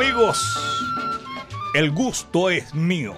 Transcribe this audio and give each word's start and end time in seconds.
Amigos, 0.00 0.56
el 1.74 1.90
gusto 1.90 2.50
es 2.50 2.72
mío. 2.72 3.16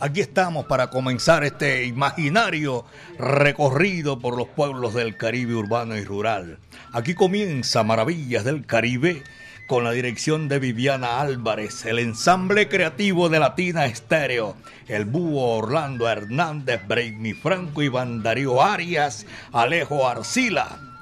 Aquí 0.00 0.20
estamos 0.20 0.66
para 0.66 0.90
comenzar 0.90 1.44
este 1.44 1.84
imaginario 1.84 2.84
recorrido 3.16 4.18
por 4.18 4.36
los 4.36 4.48
pueblos 4.48 4.92
del 4.92 5.16
Caribe 5.16 5.54
urbano 5.54 5.96
y 5.96 6.02
rural. 6.02 6.58
Aquí 6.92 7.14
comienza 7.14 7.84
Maravillas 7.84 8.42
del 8.42 8.66
Caribe 8.66 9.22
con 9.68 9.84
la 9.84 9.92
dirección 9.92 10.48
de 10.48 10.58
Viviana 10.58 11.20
Álvarez, 11.20 11.84
el 11.84 12.00
ensamble 12.00 12.68
creativo 12.68 13.28
de 13.28 13.38
Latina 13.38 13.86
Estéreo, 13.86 14.56
el 14.88 15.04
búho 15.04 15.58
Orlando 15.58 16.08
Hernández, 16.08 16.80
Brainy 16.88 17.34
Franco, 17.34 17.82
Iván 17.82 18.24
Darío 18.24 18.60
Arias, 18.60 19.26
Alejo 19.52 20.08
Arcila, 20.08 20.95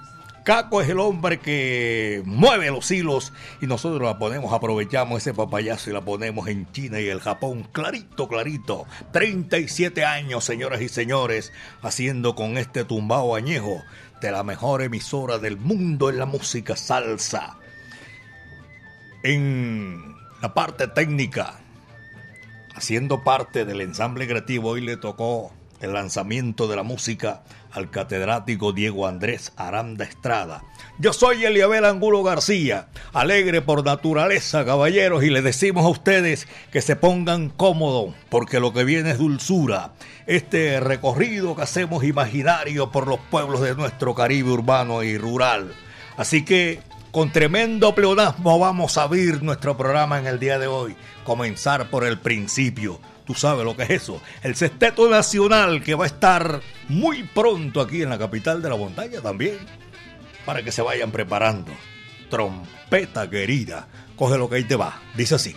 Caco 0.44 0.82
es 0.82 0.90
el 0.90 1.00
hombre 1.00 1.40
que 1.40 2.22
mueve 2.26 2.70
los 2.70 2.90
hilos 2.90 3.32
y 3.62 3.66
nosotros 3.66 4.02
la 4.02 4.18
ponemos, 4.18 4.52
aprovechamos 4.52 5.22
ese 5.22 5.32
papayazo 5.32 5.88
y 5.88 5.94
la 5.94 6.02
ponemos 6.02 6.48
en 6.48 6.70
China 6.70 7.00
y 7.00 7.08
el 7.08 7.20
Japón, 7.20 7.66
clarito, 7.72 8.28
clarito. 8.28 8.84
37 9.12 10.04
años, 10.04 10.44
señoras 10.44 10.82
y 10.82 10.90
señores, 10.90 11.50
haciendo 11.80 12.34
con 12.34 12.58
este 12.58 12.84
tumbao 12.84 13.34
añejo 13.34 13.82
de 14.20 14.32
la 14.32 14.42
mejor 14.42 14.82
emisora 14.82 15.38
del 15.38 15.56
mundo 15.56 16.10
en 16.10 16.18
la 16.18 16.26
música 16.26 16.76
salsa. 16.76 17.56
En 19.22 20.14
la 20.42 20.52
parte 20.52 20.88
técnica, 20.88 21.54
haciendo 22.74 23.24
parte 23.24 23.64
del 23.64 23.80
ensamble 23.80 24.28
creativo, 24.28 24.68
hoy 24.68 24.82
le 24.82 24.98
tocó 24.98 25.54
el 25.84 25.92
lanzamiento 25.92 26.66
de 26.66 26.76
la 26.76 26.82
música 26.82 27.42
al 27.70 27.90
catedrático 27.90 28.72
Diego 28.72 29.06
Andrés 29.06 29.52
Aranda 29.56 30.04
Estrada. 30.04 30.64
Yo 30.98 31.12
soy 31.12 31.44
Eliabel 31.44 31.84
Angulo 31.84 32.22
García, 32.22 32.88
alegre 33.12 33.62
por 33.62 33.84
naturaleza, 33.84 34.64
caballeros, 34.64 35.24
y 35.24 35.30
les 35.30 35.44
decimos 35.44 35.84
a 35.84 35.88
ustedes 35.88 36.48
que 36.72 36.82
se 36.82 36.96
pongan 36.96 37.50
cómodos, 37.50 38.14
porque 38.28 38.60
lo 38.60 38.72
que 38.72 38.84
viene 38.84 39.10
es 39.10 39.18
dulzura. 39.18 39.92
Este 40.26 40.80
recorrido 40.80 41.56
que 41.56 41.62
hacemos 41.62 42.04
imaginario 42.04 42.90
por 42.90 43.06
los 43.06 43.18
pueblos 43.30 43.60
de 43.60 43.74
nuestro 43.74 44.14
Caribe 44.14 44.50
urbano 44.50 45.02
y 45.02 45.18
rural. 45.18 45.72
Así 46.16 46.44
que 46.44 46.80
con 47.10 47.30
tremendo 47.30 47.94
pleonasmo 47.94 48.58
vamos 48.58 48.98
a 48.98 49.02
abrir 49.02 49.42
nuestro 49.42 49.76
programa 49.76 50.18
en 50.18 50.26
el 50.26 50.38
día 50.38 50.58
de 50.58 50.66
hoy. 50.66 50.96
Comenzar 51.24 51.90
por 51.90 52.04
el 52.04 52.18
principio 52.18 53.00
Tú 53.26 53.34
sabes 53.34 53.64
lo 53.64 53.76
que 53.76 53.84
es 53.84 53.90
eso. 53.90 54.20
El 54.42 54.54
Sexteto 54.54 55.08
Nacional 55.08 55.82
que 55.82 55.94
va 55.94 56.04
a 56.04 56.08
estar 56.08 56.60
muy 56.88 57.22
pronto 57.22 57.80
aquí 57.80 58.02
en 58.02 58.10
la 58.10 58.18
capital 58.18 58.60
de 58.60 58.68
la 58.68 58.76
montaña 58.76 59.20
también. 59.20 59.58
Para 60.44 60.62
que 60.62 60.72
se 60.72 60.82
vayan 60.82 61.10
preparando. 61.10 61.72
Trompeta 62.28 63.30
querida. 63.30 63.88
Coge 64.16 64.36
lo 64.36 64.48
que 64.50 64.56
ahí 64.56 64.64
te 64.64 64.76
va. 64.76 65.00
Dice 65.16 65.36
así. 65.36 65.56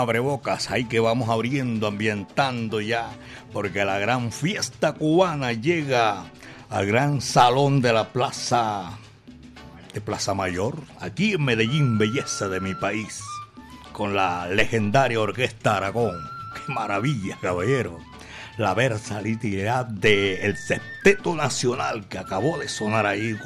Abrebocas 0.00 0.70
ahí 0.70 0.84
que 0.84 1.00
vamos 1.00 1.28
abriendo, 1.28 1.86
ambientando 1.86 2.80
ya, 2.80 3.10
porque 3.52 3.84
la 3.84 3.98
gran 3.98 4.32
fiesta 4.32 4.94
cubana 4.94 5.52
llega 5.52 6.24
al 6.68 6.86
gran 6.86 7.20
salón 7.20 7.80
de 7.80 7.92
la 7.92 8.08
plaza 8.12 8.98
de 9.92 10.00
Plaza 10.00 10.34
Mayor, 10.34 10.76
aquí 11.00 11.32
en 11.32 11.44
Medellín, 11.44 11.98
belleza 11.98 12.48
de 12.48 12.60
mi 12.60 12.74
país, 12.74 13.20
con 13.92 14.14
la 14.14 14.48
legendaria 14.48 15.20
Orquesta 15.20 15.76
Aragón. 15.76 16.16
¡Qué 16.54 16.72
maravilla, 16.72 17.38
caballero! 17.40 17.98
La 18.56 18.74
versatilidad 18.74 19.86
del 19.86 20.56
septeto 20.56 21.34
nacional 21.34 22.06
que 22.08 22.18
acabó 22.18 22.58
de 22.58 22.68
sonar 22.68 23.06
ahí 23.06 23.36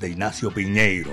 de 0.00 0.08
Ignacio 0.08 0.50
Piñeiro. 0.50 1.12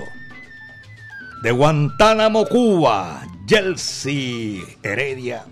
De 1.43 1.51
Guantánamo, 1.51 2.45
Cuba, 2.45 3.27
Chelsea 3.47 4.63
Heredia 4.81 5.43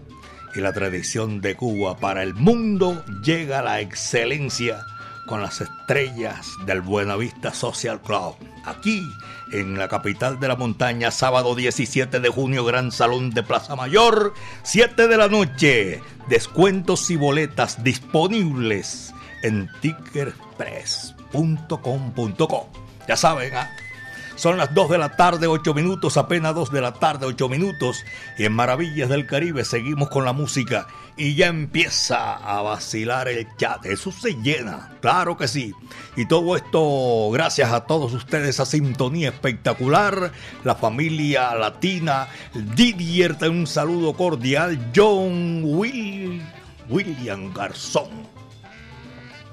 y 0.55 0.61
la 0.61 0.71
tradición 0.71 1.41
de 1.41 1.57
Cuba 1.57 1.97
para 1.97 2.23
el 2.23 2.33
mundo 2.33 3.03
llega 3.21 3.61
la 3.61 3.81
excelencia 3.81 4.85
con 5.27 5.41
las 5.41 5.59
estrellas 5.59 6.47
del 6.65 6.79
Buenavista 6.79 7.53
Social 7.53 8.01
Club. 8.01 8.35
Aquí, 8.63 9.03
en 9.51 9.77
la 9.77 9.89
capital 9.89 10.39
de 10.39 10.47
la 10.47 10.55
montaña, 10.55 11.11
sábado 11.11 11.55
17 11.55 12.21
de 12.21 12.29
junio, 12.29 12.63
Gran 12.63 12.93
Salón 12.93 13.31
de 13.31 13.43
Plaza 13.43 13.75
Mayor, 13.75 14.33
7 14.63 15.09
de 15.09 15.17
la 15.17 15.27
noche. 15.27 16.01
Descuentos 16.29 17.11
y 17.11 17.17
boletas 17.17 17.83
disponibles 17.83 19.13
en 19.43 19.69
tickerpress.com.co. 19.81 22.69
Ya 23.09 23.17
saben, 23.17 23.53
¿ah? 23.55 23.69
Son 24.41 24.57
las 24.57 24.73
2 24.73 24.89
de 24.89 24.97
la 24.97 25.15
tarde, 25.15 25.45
8 25.45 25.75
minutos, 25.75 26.17
apenas 26.17 26.55
2 26.55 26.71
de 26.71 26.81
la 26.81 26.93
tarde, 26.93 27.27
8 27.27 27.47
minutos. 27.47 28.03
Y 28.39 28.45
en 28.45 28.53
Maravillas 28.53 29.07
del 29.07 29.27
Caribe 29.27 29.63
seguimos 29.63 30.09
con 30.09 30.25
la 30.25 30.33
música 30.33 30.87
y 31.15 31.35
ya 31.35 31.45
empieza 31.45 32.37
a 32.37 32.63
vacilar 32.63 33.27
el 33.27 33.47
chat. 33.57 33.85
Eso 33.85 34.11
se 34.11 34.33
llena, 34.41 34.97
claro 34.99 35.37
que 35.37 35.47
sí. 35.47 35.75
Y 36.15 36.25
todo 36.25 36.55
esto 36.55 37.29
gracias 37.31 37.71
a 37.71 37.81
todos 37.81 38.13
ustedes, 38.15 38.59
a 38.59 38.65
sintonía 38.65 39.29
espectacular. 39.29 40.31
La 40.63 40.73
familia 40.73 41.53
latina, 41.53 42.27
Didier, 42.75 43.37
un 43.47 43.67
saludo 43.67 44.13
cordial. 44.13 44.91
John 44.95 45.61
Will, 45.65 46.41
William 46.89 47.53
Garzón. 47.53 48.09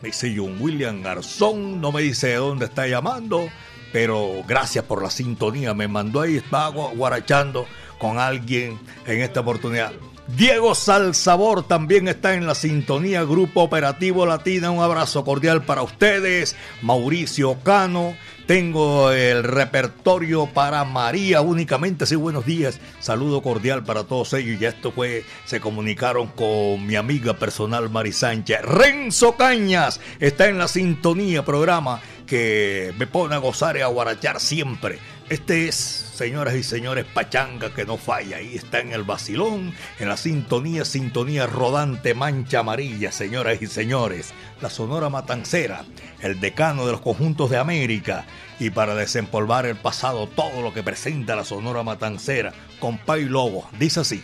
Me 0.00 0.08
dice 0.08 0.32
John 0.34 0.56
William 0.58 1.02
Garzón, 1.02 1.78
no 1.78 1.92
me 1.92 2.00
dice 2.00 2.28
de 2.28 2.36
dónde 2.36 2.64
está 2.64 2.86
llamando 2.86 3.50
pero 3.92 4.42
gracias 4.46 4.84
por 4.84 5.02
la 5.02 5.10
sintonía. 5.10 5.74
Me 5.74 5.88
mandó 5.88 6.20
ahí, 6.20 6.36
estaba 6.36 6.68
guarachando 6.68 7.66
con 7.98 8.18
alguien 8.18 8.78
en 9.06 9.20
esta 9.20 9.40
oportunidad. 9.40 9.92
Diego 10.36 10.74
Salsabor 10.74 11.66
también 11.66 12.06
está 12.06 12.34
en 12.34 12.46
la 12.46 12.54
sintonía 12.54 13.24
Grupo 13.24 13.62
Operativo 13.62 14.26
Latina. 14.26 14.70
Un 14.70 14.82
abrazo 14.82 15.24
cordial 15.24 15.64
para 15.64 15.82
ustedes. 15.82 16.54
Mauricio 16.82 17.58
Cano. 17.62 18.14
Tengo 18.48 19.12
el 19.12 19.44
repertorio 19.44 20.46
para 20.46 20.82
María 20.84 21.42
únicamente. 21.42 22.06
Sí, 22.06 22.16
buenos 22.16 22.46
días. 22.46 22.80
Saludo 22.98 23.42
cordial 23.42 23.84
para 23.84 24.04
todos 24.04 24.32
ellos. 24.32 24.58
Y 24.58 24.64
esto 24.64 24.90
fue, 24.90 25.22
se 25.44 25.60
comunicaron 25.60 26.28
con 26.28 26.86
mi 26.86 26.96
amiga 26.96 27.34
personal 27.34 27.90
Mari 27.90 28.12
Sánchez. 28.12 28.62
Renzo 28.62 29.36
Cañas 29.36 30.00
está 30.18 30.48
en 30.48 30.56
la 30.56 30.66
sintonía 30.66 31.44
programa 31.44 32.00
que 32.26 32.94
me 32.96 33.06
pone 33.06 33.34
a 33.34 33.38
gozar 33.38 33.76
y 33.76 33.82
a 33.82 33.86
guarachar 33.88 34.40
siempre. 34.40 34.98
Este 35.28 35.68
es, 35.68 35.76
señoras 35.76 36.54
y 36.54 36.62
señores, 36.62 37.04
Pachanga 37.04 37.74
que 37.74 37.84
no 37.84 37.98
falla. 37.98 38.38
Ahí 38.38 38.54
está 38.54 38.80
en 38.80 38.92
el 38.92 39.02
vacilón, 39.02 39.74
en 39.98 40.08
la 40.08 40.16
sintonía, 40.16 40.86
sintonía 40.86 41.46
rodante, 41.46 42.14
mancha 42.14 42.60
amarilla, 42.60 43.12
señoras 43.12 43.60
y 43.60 43.66
señores. 43.66 44.32
La 44.62 44.70
Sonora 44.70 45.10
Matancera, 45.10 45.84
el 46.22 46.40
decano 46.40 46.86
de 46.86 46.92
los 46.92 47.02
conjuntos 47.02 47.50
de 47.50 47.58
América. 47.58 48.24
Y 48.58 48.70
para 48.70 48.94
desempolvar 48.94 49.66
el 49.66 49.76
pasado, 49.76 50.28
todo 50.28 50.62
lo 50.62 50.72
que 50.72 50.82
presenta 50.82 51.36
la 51.36 51.44
Sonora 51.44 51.82
Matancera, 51.82 52.54
con 52.80 52.96
Pay 52.96 53.26
Lobo. 53.26 53.68
Dice 53.78 54.00
así. 54.00 54.22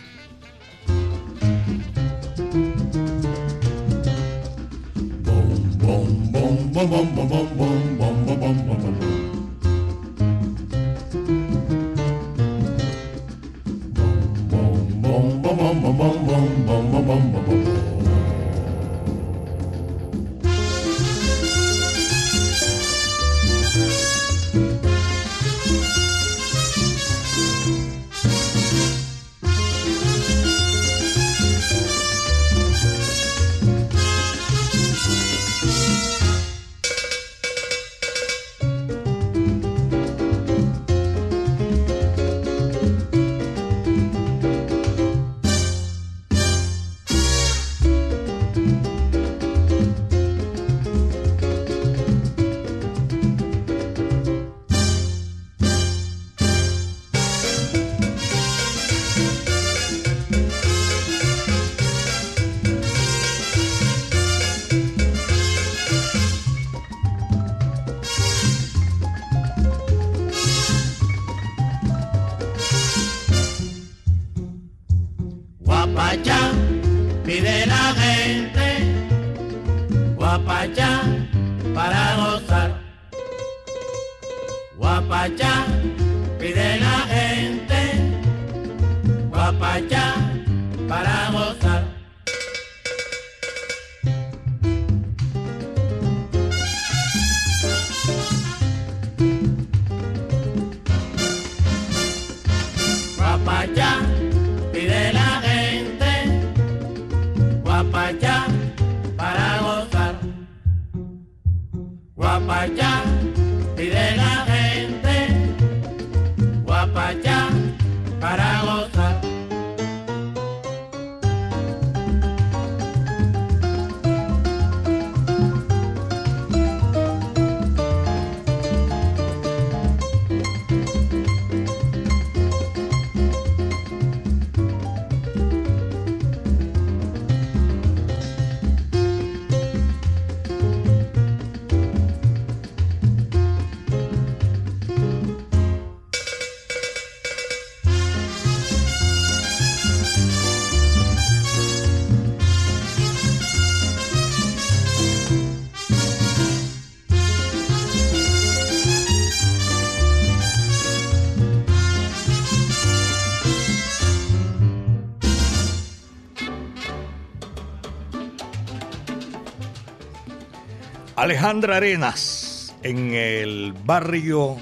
Alejandra 171.25 171.77
Arenas 171.77 172.75
en 172.83 173.15
el 173.15 173.73
barrio 173.73 174.57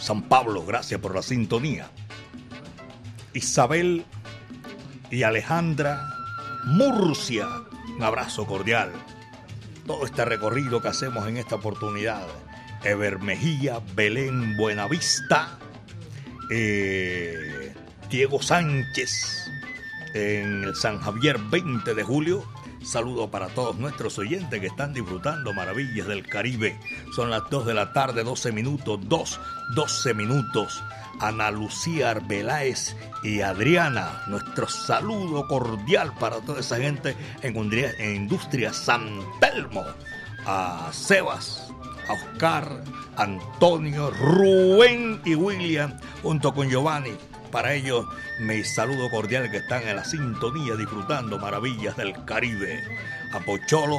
San 0.00 0.22
Pablo, 0.22 0.64
gracias 0.64 0.98
por 1.02 1.14
la 1.14 1.20
sintonía. 1.20 1.90
Isabel 3.34 4.06
y 5.10 5.22
Alejandra 5.24 6.00
Murcia, 6.64 7.46
un 7.94 8.02
abrazo 8.02 8.46
cordial. 8.46 8.90
Todo 9.86 10.06
este 10.06 10.24
recorrido 10.24 10.80
que 10.80 10.88
hacemos 10.88 11.28
en 11.28 11.36
esta 11.36 11.56
oportunidad. 11.56 12.26
Ever 12.84 13.18
Mejía, 13.18 13.82
Belén 13.94 14.56
Buenavista, 14.56 15.58
eh, 16.50 17.74
Diego 18.08 18.40
Sánchez 18.40 19.50
en 20.14 20.64
el 20.64 20.74
San 20.74 21.00
Javier 21.00 21.36
20 21.38 21.92
de 21.92 22.02
julio. 22.02 22.46
Saludo 22.88 23.30
para 23.30 23.48
todos 23.48 23.76
nuestros 23.76 24.18
oyentes 24.18 24.60
que 24.60 24.68
están 24.68 24.94
disfrutando 24.94 25.52
maravillas 25.52 26.06
del 26.06 26.26
Caribe. 26.26 26.80
Son 27.14 27.28
las 27.28 27.42
2 27.50 27.66
de 27.66 27.74
la 27.74 27.92
tarde, 27.92 28.24
12 28.24 28.50
minutos, 28.50 28.98
2, 29.02 29.40
12 29.74 30.14
minutos. 30.14 30.82
Ana 31.20 31.50
Lucía 31.50 32.12
Arbeláez 32.12 32.96
y 33.22 33.42
Adriana, 33.42 34.22
nuestro 34.28 34.66
saludo 34.68 35.46
cordial 35.48 36.14
para 36.18 36.40
toda 36.40 36.60
esa 36.60 36.78
gente 36.78 37.14
en 37.42 37.56
Industria 38.16 38.72
San 38.72 39.20
Telmo. 39.38 39.84
A 40.46 40.88
Sebas, 40.90 41.70
a 42.08 42.14
Oscar, 42.14 42.84
Antonio, 43.16 44.10
Rubén 44.12 45.20
y 45.26 45.34
William, 45.34 45.92
junto 46.22 46.54
con 46.54 46.70
Giovanni. 46.70 47.27
Para 47.50 47.74
ellos, 47.74 48.06
mi 48.40 48.62
saludo 48.64 49.10
cordial 49.10 49.50
que 49.50 49.58
están 49.58 49.86
en 49.88 49.96
la 49.96 50.04
sintonía 50.04 50.76
disfrutando 50.76 51.38
maravillas 51.38 51.96
del 51.96 52.12
Caribe. 52.24 52.82
A 53.32 53.40
Pocholo, 53.40 53.98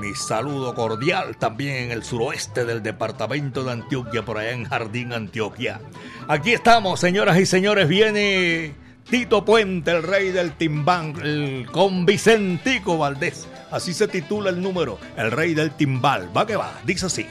mi 0.00 0.14
saludo 0.14 0.74
cordial 0.74 1.36
también 1.36 1.84
en 1.84 1.90
el 1.90 2.04
suroeste 2.04 2.64
del 2.64 2.82
departamento 2.82 3.64
de 3.64 3.72
Antioquia, 3.72 4.24
por 4.24 4.38
allá 4.38 4.52
en 4.52 4.64
Jardín, 4.64 5.12
Antioquia. 5.12 5.80
Aquí 6.28 6.52
estamos, 6.52 7.00
señoras 7.00 7.38
y 7.38 7.46
señores, 7.46 7.88
viene 7.88 8.74
Tito 9.08 9.44
Puente, 9.44 9.90
el 9.90 10.02
rey 10.02 10.30
del 10.30 10.52
timbán, 10.52 11.64
con 11.72 12.06
Vicentico 12.06 12.98
Valdés. 12.98 13.48
Así 13.70 13.92
se 13.92 14.06
titula 14.06 14.50
el 14.50 14.60
número, 14.60 14.98
el 15.16 15.30
rey 15.32 15.54
del 15.54 15.72
timbal. 15.72 16.30
Va 16.36 16.46
que 16.46 16.56
va, 16.56 16.72
dice 16.84 17.06
así. 17.06 17.26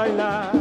Bailar 0.00 0.59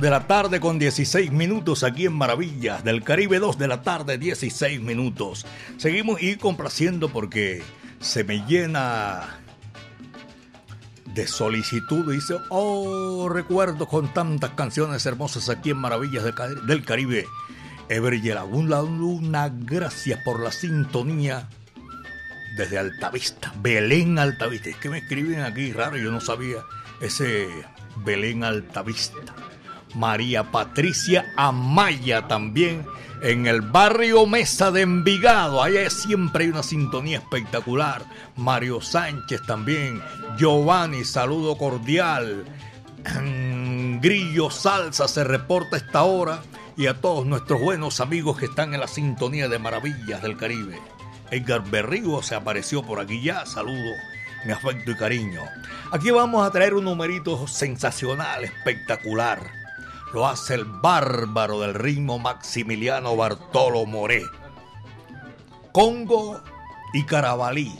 de 0.00 0.10
la 0.10 0.26
tarde 0.26 0.60
con 0.60 0.78
16 0.78 1.32
minutos 1.32 1.82
aquí 1.82 2.06
en 2.06 2.12
Maravillas 2.12 2.84
del 2.84 3.02
Caribe, 3.02 3.38
2 3.38 3.58
de 3.58 3.68
la 3.68 3.82
tarde 3.82 4.16
16 4.16 4.80
minutos. 4.80 5.44
Seguimos 5.76 6.22
y 6.22 6.36
complaciendo 6.36 7.08
porque 7.08 7.62
se 8.00 8.22
me 8.22 8.44
llena 8.46 9.40
de 11.06 11.26
solicitud. 11.26 12.12
Dice, 12.12 12.36
oh, 12.50 13.28
recuerdo 13.28 13.86
con 13.86 14.12
tantas 14.12 14.50
canciones 14.50 15.04
hermosas 15.04 15.48
aquí 15.48 15.70
en 15.70 15.78
Maravillas 15.78 16.24
del 16.66 16.84
Caribe. 16.84 17.26
Ever 17.88 18.14
y 18.14 18.22
la 18.22 18.44
Luna, 18.44 19.50
gracias 19.52 20.20
por 20.24 20.40
la 20.40 20.52
sintonía 20.52 21.48
desde 22.56 22.78
Altavista, 22.78 23.52
Belén 23.60 24.18
Altavista. 24.18 24.70
Es 24.70 24.76
que 24.76 24.90
me 24.90 24.98
escriben 24.98 25.40
aquí 25.40 25.72
raro, 25.72 25.96
yo 25.96 26.10
no 26.10 26.20
sabía 26.20 26.58
ese 27.00 27.48
Belén 28.04 28.44
Altavista. 28.44 29.27
María 29.94 30.50
Patricia 30.50 31.32
Amaya 31.36 32.26
también 32.28 32.86
en 33.22 33.46
el 33.46 33.62
barrio 33.62 34.26
Mesa 34.26 34.70
de 34.70 34.82
Envigado. 34.82 35.62
Allá 35.62 35.88
siempre 35.90 36.44
hay 36.44 36.50
una 36.50 36.62
sintonía 36.62 37.18
espectacular. 37.18 38.04
Mario 38.36 38.80
Sánchez 38.80 39.42
también. 39.46 40.00
Giovanni, 40.36 41.04
saludo 41.04 41.56
cordial. 41.56 42.44
Grillo 44.00 44.50
Salsa 44.50 45.08
se 45.08 45.24
reporta 45.24 45.76
esta 45.76 46.02
hora 46.02 46.42
y 46.76 46.86
a 46.86 47.00
todos 47.00 47.26
nuestros 47.26 47.60
buenos 47.60 48.00
amigos 48.00 48.38
que 48.38 48.46
están 48.46 48.72
en 48.74 48.80
la 48.80 48.86
sintonía 48.86 49.48
de 49.48 49.58
Maravillas 49.58 50.22
del 50.22 50.36
Caribe. 50.36 50.78
Edgar 51.30 51.68
Berrigo 51.68 52.22
se 52.22 52.34
apareció 52.34 52.82
por 52.82 53.00
aquí 53.00 53.20
ya, 53.22 53.44
saludo, 53.44 53.92
mi 54.46 54.52
afecto 54.52 54.92
y 54.92 54.96
cariño. 54.96 55.42
Aquí 55.92 56.10
vamos 56.10 56.46
a 56.46 56.50
traer 56.50 56.74
un 56.74 56.84
numerito 56.84 57.46
sensacional, 57.48 58.44
espectacular. 58.44 59.57
Lo 60.12 60.26
hace 60.26 60.54
el 60.54 60.64
bárbaro 60.64 61.60
del 61.60 61.74
ritmo 61.74 62.18
Maximiliano 62.18 63.14
Bartolo 63.14 63.84
Moré. 63.84 64.22
Congo 65.72 66.40
y 66.94 67.04
Carabalí. 67.04 67.78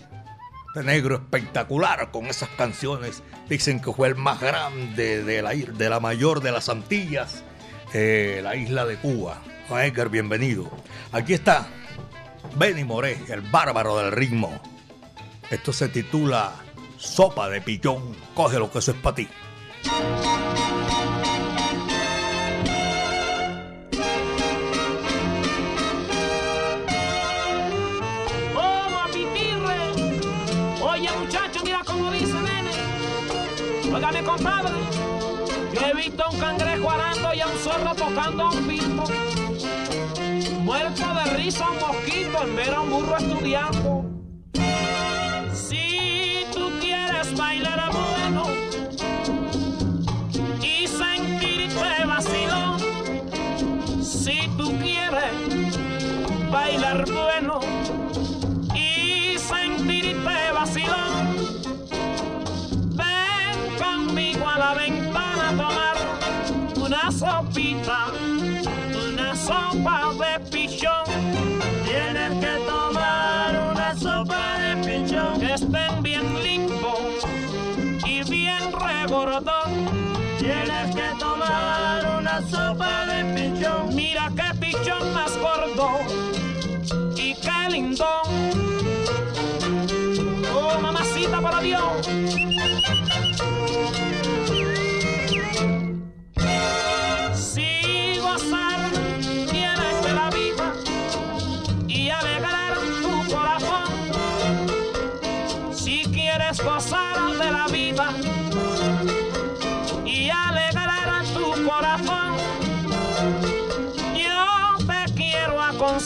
Este 0.69 0.85
negro 0.85 1.17
espectacular 1.17 2.11
con 2.11 2.27
esas 2.27 2.51
canciones. 2.51 3.23
Dicen 3.49 3.81
que 3.81 3.93
fue 3.93 4.09
el 4.09 4.15
más 4.15 4.41
grande 4.41 5.25
de 5.25 5.41
la, 5.41 5.51
de 5.51 5.89
la 5.89 6.01
mayor 6.01 6.43
de 6.43 6.53
las 6.53 6.69
Antillas, 6.69 7.43
eh, 7.95 8.41
la 8.43 8.57
isla 8.57 8.85
de 8.85 8.97
Cuba. 8.97 9.41
Edgar, 9.71 10.11
bienvenido. 10.11 10.71
Aquí 11.13 11.33
está 11.33 11.67
Benny 12.57 12.85
Moré, 12.85 13.19
el 13.29 13.41
bárbaro 13.41 13.97
del 13.99 14.13
ritmo. 14.13 14.61
Esto 15.51 15.73
se 15.73 15.89
titula 15.89 16.53
Sopa 16.99 17.49
de 17.49 17.63
Pichón. 17.63 18.15
Coge 18.35 18.59
lo 18.59 18.71
que 18.71 18.81
eso 18.81 18.91
es 18.91 18.99
para 18.99 19.17
ti. 19.17 19.29
Compadre. 34.29 34.75
Yo 35.73 35.87
he 35.87 35.95
visto 35.95 36.23
a 36.25 36.31
un 36.31 36.39
cangrejo 36.39 36.91
arando 36.91 37.35
y 37.35 37.41
a 37.41 37.47
un 37.47 37.59
zorro 37.59 37.95
tocando 37.95 38.51
un 38.51 38.69
pito. 38.69 39.05
Muerto 40.61 41.05
de 41.15 41.25
risa 41.37 41.71
un 41.71 41.79
mosquito 41.79 42.43
en 42.43 42.57
ver 42.57 42.75
a 42.75 42.81
un 42.81 42.91
burro 42.91 43.17
estudiando. 43.17 44.05
Si 45.55 46.45
tú 46.53 46.71
quieres 46.81 47.35
bailar 47.37 47.91
bueno 47.91 48.45
y 50.63 50.87
sentirte 50.87 52.05
vacilón, 52.07 52.79
si 54.03 54.41
tú 54.59 54.77
quieres 54.79 56.51
bailar 56.51 57.11
bueno 57.11 57.61
y 58.75 59.39
sentirte 59.39 60.53
vacilón, 60.53 61.28
una 67.09 67.19
sopita, 67.19 68.13
una 69.09 69.35
sopa 69.35 70.13
de 70.13 70.41
pichón. 70.51 71.05
Tienes 71.85 72.33
que 72.39 72.59
tomar 72.67 73.71
una 73.73 73.97
sopa 73.97 74.59
de 74.59 74.77
pichón 74.85 75.41
que 75.41 75.55
estén 75.55 76.03
bien 76.03 76.43
limpo 76.43 76.99
y 78.05 78.23
bien 78.29 78.73
regordón. 78.73 79.89
Tienes 80.39 80.95
que 80.95 81.19
tomar 81.19 82.19
una 82.19 82.43
sopa 82.51 83.07
de 83.07 83.25
pichón. 83.35 83.95
Mira 83.95 84.31
qué 84.37 84.55
pichón 84.61 85.15
más 85.15 85.33
gordo 85.39 86.01
y 87.17 87.35
qué 87.35 87.71
lindón. 87.71 88.29
Oh, 90.55 90.79
mamacita, 90.81 91.41
por 91.41 91.61
Dios. 91.63 92.58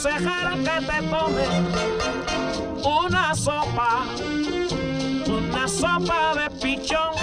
Aconsejar 0.05 0.57
que 0.57 0.85
te 0.85 1.07
tomes 1.07 1.49
una 2.83 3.33
sopa, 3.35 4.05
una 5.27 5.67
sopa 5.67 6.33
de 6.35 6.49
pichón. 6.59 7.13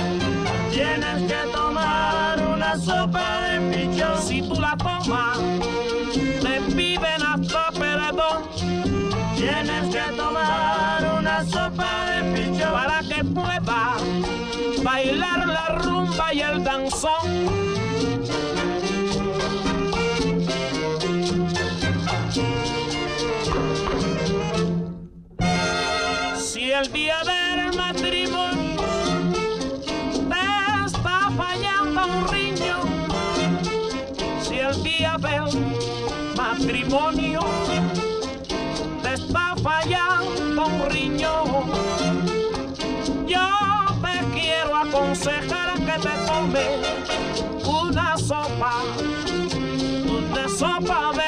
Tienes 0.71 1.31
que 1.31 1.51
tomar 1.53 2.41
una 2.41 2.79
sopa 2.79 3.43
de 3.49 3.61
pichón. 3.71 4.23
Si 4.23 4.43
tú 4.43 4.61
la 4.61 4.77
tomas, 4.79 5.39
te 6.43 6.61
piden 6.75 7.23
hasta 7.23 7.71
perdón. 7.73 8.49
Tienes 9.37 9.95
que 9.95 10.13
tomar 10.17 11.19
una 11.19 11.45
sopa 11.45 12.07
de 12.11 12.33
pichón 12.33 12.73
para 12.73 13.01
que 13.03 13.25
puedas 13.25 14.83
bailar 14.83 15.47
la 15.47 15.69
rumba 15.83 16.33
y 16.33 16.41
el 16.41 16.65
danzón. 16.65 17.70
El 26.81 26.93
día 26.93 27.17
del 27.25 27.77
matrimonio. 27.77 28.81
Te 30.31 30.87
está 30.87 31.31
fallando 31.37 32.07
un 32.07 32.29
riño, 32.29 32.77
si 34.41 34.59
el 34.59 34.83
día 34.83 35.17
del 35.19 35.45
matrimonio 36.37 37.41
te 39.03 39.13
está 39.13 39.55
fallando 39.63 40.67
un 40.67 40.91
riñón, 40.91 41.71
yo 43.27 43.49
te 44.03 44.41
quiero 44.41 44.77
aconsejar 44.77 45.75
que 45.75 45.97
te 46.07 46.15
tomes 46.27 46.69
una 47.67 48.17
sopa, 48.17 48.73
una 50.09 50.49
sopa 50.49 51.13
de 51.15 51.20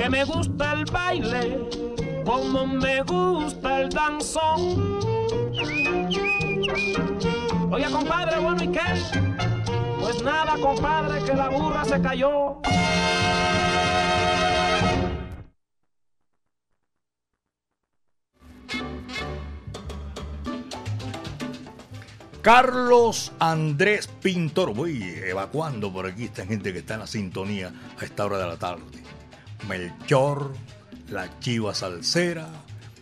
Que 0.00 0.08
me 0.08 0.24
gusta 0.24 0.72
el 0.72 0.86
baile, 0.86 1.68
como 2.24 2.66
me 2.66 3.02
gusta 3.02 3.82
el 3.82 3.90
danzón. 3.90 4.98
Oiga, 7.70 7.90
compadre, 7.90 8.38
bueno, 8.38 8.64
¿y 8.64 8.68
qué? 8.68 8.80
Pues 10.00 10.22
nada, 10.22 10.56
compadre, 10.58 11.22
que 11.22 11.34
la 11.34 11.50
burra 11.50 11.84
se 11.84 12.00
cayó. 12.00 12.62
Carlos 22.40 23.32
Andrés 23.38 24.06
Pintor. 24.06 24.72
Voy 24.72 25.02
evacuando 25.26 25.92
por 25.92 26.06
aquí 26.06 26.24
esta 26.24 26.46
gente 26.46 26.72
que 26.72 26.78
está 26.78 26.94
en 26.94 27.00
la 27.00 27.06
sintonía 27.06 27.70
a 28.00 28.02
esta 28.06 28.24
hora 28.24 28.38
de 28.38 28.46
la 28.46 28.56
tarde. 28.56 29.10
Melchor, 29.68 30.52
la 31.10 31.38
Chiva 31.40 31.74
Salsera. 31.74 32.48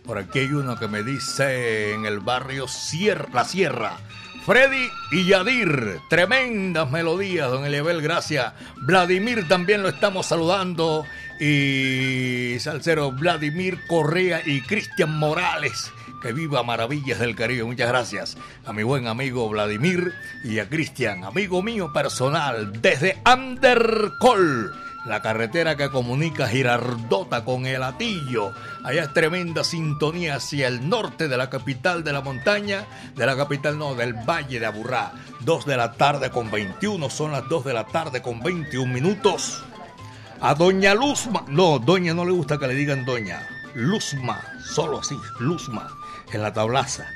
Por 0.05 0.17
aquí 0.17 0.39
hay 0.39 0.51
uno 0.51 0.77
que 0.77 0.87
me 0.87 1.03
dice 1.03 1.93
en 1.93 2.05
el 2.05 2.19
barrio 2.19 2.67
Sierra, 2.67 3.27
La 3.33 3.45
Sierra. 3.45 3.97
Freddy 4.45 4.89
y 5.11 5.25
Yadir, 5.25 5.99
tremendas 6.09 6.89
melodías, 6.89 7.51
don 7.51 7.65
Eliabel, 7.65 8.01
gracias. 8.01 8.53
Vladimir 8.77 9.47
también 9.47 9.83
lo 9.83 9.89
estamos 9.89 10.25
saludando. 10.25 11.05
Y 11.39 12.57
Salsero 12.59 13.11
Vladimir 13.11 13.79
Correa 13.87 14.41
y 14.45 14.61
Cristian 14.61 15.17
Morales 15.17 15.91
que 16.21 16.33
viva 16.33 16.63
Maravillas 16.63 17.19
del 17.19 17.35
Caribe. 17.35 17.63
Muchas 17.63 17.89
gracias 17.89 18.37
a 18.65 18.73
mi 18.73 18.83
buen 18.83 19.07
amigo 19.07 19.47
Vladimir 19.49 20.13
y 20.43 20.59
a 20.59 20.67
Cristian, 20.67 21.23
amigo 21.23 21.61
mío 21.61 21.91
personal, 21.93 22.81
desde 22.81 23.19
Andercol, 23.23 24.73
la 25.09 25.23
carretera 25.23 25.75
que 25.75 25.89
comunica 25.89 26.47
Girardota 26.47 27.43
con 27.43 27.65
el 27.65 27.81
Atillo. 27.81 28.53
Allá 28.83 29.05
es 29.05 29.13
tremenda 29.13 29.63
sintonía 29.63 30.35
hacia 30.35 30.67
el 30.67 30.87
norte 30.87 31.27
de 31.27 31.35
la 31.35 31.49
capital 31.49 32.03
de 32.03 32.13
la 32.13 32.21
montaña, 32.21 32.85
de 33.15 33.25
la 33.25 33.35
capital 33.35 33.79
no, 33.79 33.95
del 33.95 34.13
Valle 34.13 34.59
de 34.59 34.67
Aburrá. 34.67 35.13
Dos 35.39 35.65
de 35.65 35.77
la 35.77 35.93
tarde 35.93 36.29
con 36.29 36.51
21, 36.51 37.09
son 37.09 37.31
las 37.31 37.49
dos 37.49 37.65
de 37.65 37.73
la 37.73 37.87
tarde 37.87 38.21
con 38.21 38.39
21 38.39 38.93
minutos. 38.93 39.63
A 40.41 40.53
Doña 40.53 40.93
Luzma, 40.93 41.43
no, 41.47 41.79
Doña 41.79 42.13
no 42.13 42.23
le 42.23 42.31
gusta 42.31 42.59
que 42.59 42.67
le 42.67 42.75
digan 42.75 43.03
Doña. 43.03 43.41
Luzma, 43.73 44.39
solo 44.63 44.99
así, 44.99 45.17
Luzma 45.39 45.89
en 46.31 46.43
la 46.43 46.53
tablaza. 46.53 47.07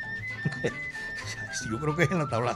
Yo 1.69 1.79
creo 1.79 1.95
que 1.95 2.03
es 2.03 2.11
en 2.11 2.17
la 2.17 2.27
tabla. 2.27 2.55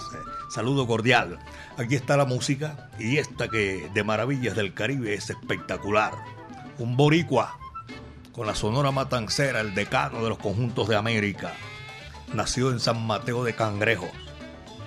Saludo 0.50 0.88
cordial. 0.88 1.40
Aquí 1.78 1.94
está 1.94 2.18
la 2.18 2.26
música 2.26 2.90
y 2.98 3.18
esta 3.18 3.48
que 3.50 3.90
de 3.94 4.04
Maravillas 4.04 4.56
del 4.56 4.74
Caribe 4.74 5.14
es 5.14 5.30
espectacular. 5.30 6.14
Un 6.80 6.98
boricua 6.98 7.60
con 8.32 8.48
la 8.48 8.56
Sonora 8.56 8.92
Matancera, 8.92 9.62
el 9.62 9.76
decano 9.76 10.24
de 10.24 10.30
los 10.30 10.40
conjuntos 10.40 10.88
de 10.88 10.96
América. 10.96 11.54
Nació 12.34 12.72
en 12.72 12.80
San 12.80 13.06
Mateo 13.06 13.44
de 13.44 13.54
Cangrejos. 13.54 14.10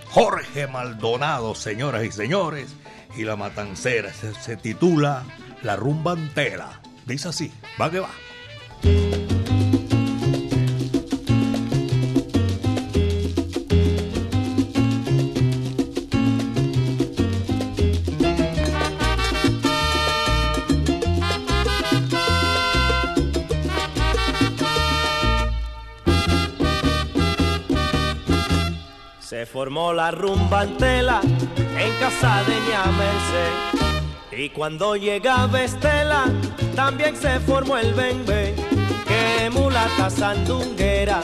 Jorge 0.08 0.66
Maldonado, 0.66 1.54
señoras 1.54 2.04
y 2.04 2.10
señores. 2.10 2.74
Y 3.16 3.22
la 3.22 3.36
Matancera 3.36 4.12
se, 4.12 4.34
se 4.34 4.56
titula 4.56 5.24
La 5.62 5.76
Rumba 5.76 6.14
Entera. 6.14 6.80
Dice 7.06 7.28
así, 7.28 7.52
va 7.80 7.90
que 7.90 8.00
va. 8.00 8.10
Se 29.40 29.46
formó 29.46 29.94
la 29.94 30.10
rumba 30.10 30.60
antela 30.60 31.22
en 31.22 31.92
casa 31.98 32.42
de 32.44 32.56
Ñamerse. 32.68 34.36
Y 34.36 34.50
cuando 34.50 34.96
llegaba 34.96 35.62
Estela, 35.62 36.26
también 36.76 37.16
se 37.16 37.40
formó 37.40 37.78
el 37.78 37.94
bembe. 37.94 38.54
Que 39.08 39.48
mulata 39.48 40.10
sandunguera, 40.10 41.22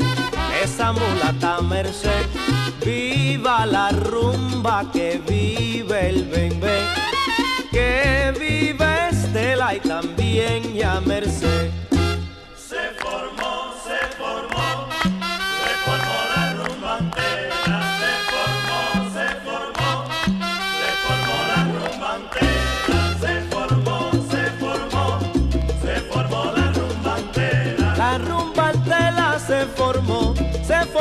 esa 0.65 0.93
mulata 0.93 1.61
merced. 1.61 2.25
Viva 2.83 3.67
la 3.67 3.91
rumba, 3.91 4.91
que 4.91 5.21
vive 5.29 6.09
el 6.09 6.25
bembe. 6.25 6.79
Que 7.71 8.33
vive 8.41 9.09
Estela 9.11 9.75
y 9.75 9.81
también 9.81 10.73
Ñamerse. 10.73 11.86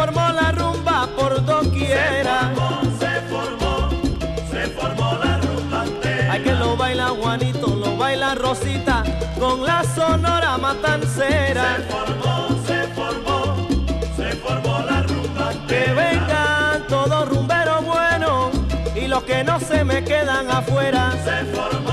Formó 0.05 0.29
la 0.33 0.51
rumba 0.51 1.07
por 1.17 1.43
doquiera. 1.45 2.51
Se 2.99 3.21
formó, 3.21 3.89
se 4.51 4.67
formó, 4.67 5.17
la 5.23 5.37
rumba 5.39 5.83
entera. 5.83 6.33
Hay 6.33 6.43
que 6.43 6.53
lo 6.53 6.77
baila 6.77 7.07
Juanito, 7.07 7.67
lo 7.67 7.97
baila 7.97 8.35
Rosita, 8.35 9.03
con 9.39 9.65
la 9.65 9.83
sonora 9.83 10.57
matancera. 10.57 11.77
Se 11.77 11.83
formó, 11.83 12.47
se 12.67 12.87
formó, 12.93 13.67
se 14.15 14.31
formó 14.35 14.79
la 14.85 15.01
rumba 15.03 15.51
entera. 15.51 15.85
Que 15.85 15.93
vengan 15.93 16.87
todos 16.87 17.29
rumberos 17.29 17.85
buenos 17.85 18.51
y 18.95 19.07
los 19.07 19.23
que 19.23 19.43
no 19.43 19.59
se 19.59 19.83
me 19.83 20.03
quedan 20.03 20.51
afuera. 20.51 21.13
Se 21.23 21.45
formó, 21.45 21.84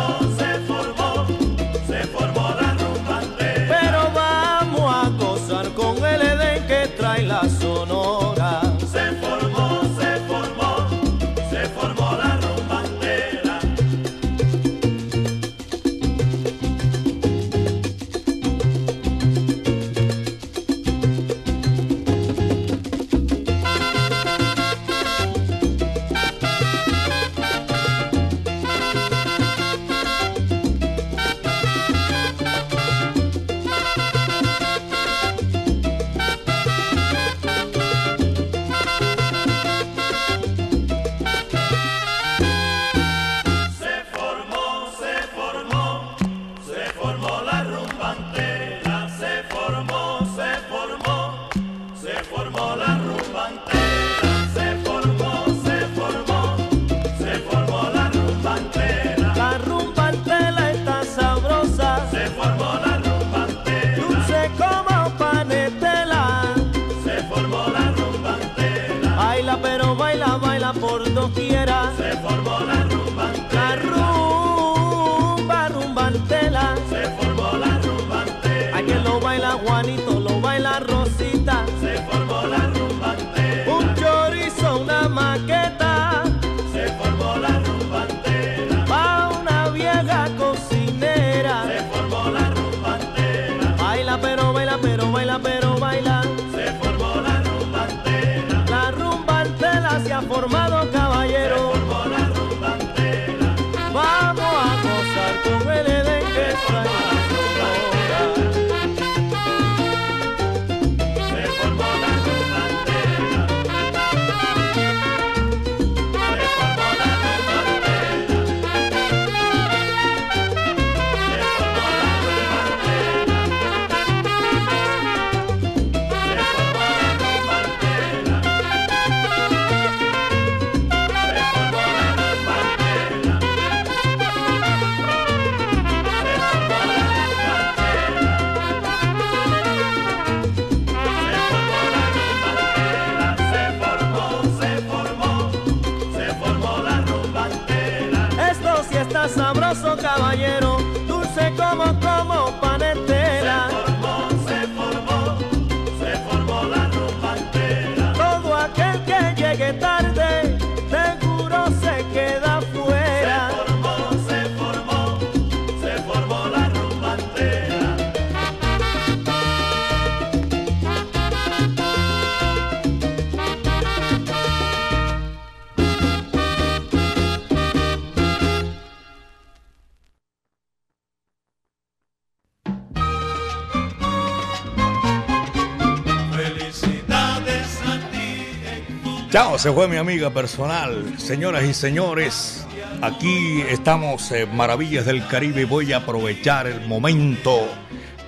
Chao, 189.33 189.59
se 189.59 189.73
fue 189.73 189.89
mi 189.89 189.97
amiga 189.97 190.29
personal. 190.29 191.19
Señoras 191.19 191.65
y 191.65 191.73
señores, 191.73 192.67
aquí 193.01 193.63
estamos 193.63 194.31
en 194.31 194.55
Maravillas 194.55 195.07
del 195.07 195.27
Caribe 195.27 195.65
voy 195.65 195.95
a 195.95 195.99
aprovechar 195.99 196.67
el 196.67 196.87
momento 196.87 197.67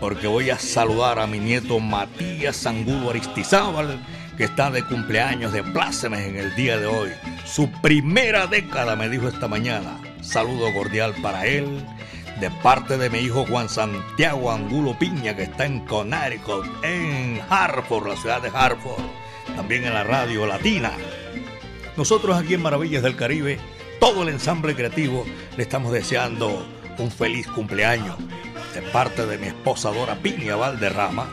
porque 0.00 0.26
voy 0.26 0.48
a 0.48 0.58
saludar 0.58 1.18
a 1.18 1.26
mi 1.26 1.40
nieto 1.40 1.78
Matías 1.78 2.64
Angulo 2.64 3.10
Aristizábal, 3.10 4.02
que 4.38 4.44
está 4.44 4.70
de 4.70 4.82
cumpleaños 4.82 5.52
de 5.52 5.62
plácemes 5.62 6.20
en 6.20 6.36
el 6.36 6.54
día 6.56 6.78
de 6.78 6.86
hoy. 6.86 7.10
Su 7.44 7.70
primera 7.82 8.46
década, 8.46 8.96
me 8.96 9.10
dijo 9.10 9.28
esta 9.28 9.46
mañana. 9.46 10.00
Saludo 10.22 10.72
cordial 10.72 11.14
para 11.20 11.44
él, 11.44 11.84
de 12.40 12.50
parte 12.62 12.96
de 12.96 13.10
mi 13.10 13.18
hijo 13.18 13.44
Juan 13.44 13.68
Santiago 13.68 14.50
Angulo 14.50 14.98
Piña, 14.98 15.36
que 15.36 15.42
está 15.42 15.66
en 15.66 15.80
Connecticut, 15.80 16.64
en 16.82 17.42
Hartford, 17.50 18.08
la 18.08 18.16
ciudad 18.16 18.40
de 18.40 18.48
Hartford 18.48 19.04
también 19.56 19.84
en 19.84 19.94
la 19.94 20.04
radio 20.04 20.46
latina. 20.46 20.92
Nosotros 21.96 22.36
aquí 22.36 22.54
en 22.54 22.62
Maravillas 22.62 23.02
del 23.02 23.16
Caribe, 23.16 23.58
todo 24.00 24.22
el 24.22 24.28
ensamble 24.30 24.74
creativo, 24.74 25.24
le 25.56 25.62
estamos 25.62 25.92
deseando 25.92 26.66
un 26.98 27.10
feliz 27.10 27.46
cumpleaños 27.46 28.16
de 28.74 28.82
parte 28.82 29.26
de 29.26 29.38
mi 29.38 29.46
esposa 29.46 29.90
Dora 29.90 30.16
Piña 30.16 30.56
Valderrama, 30.56 31.28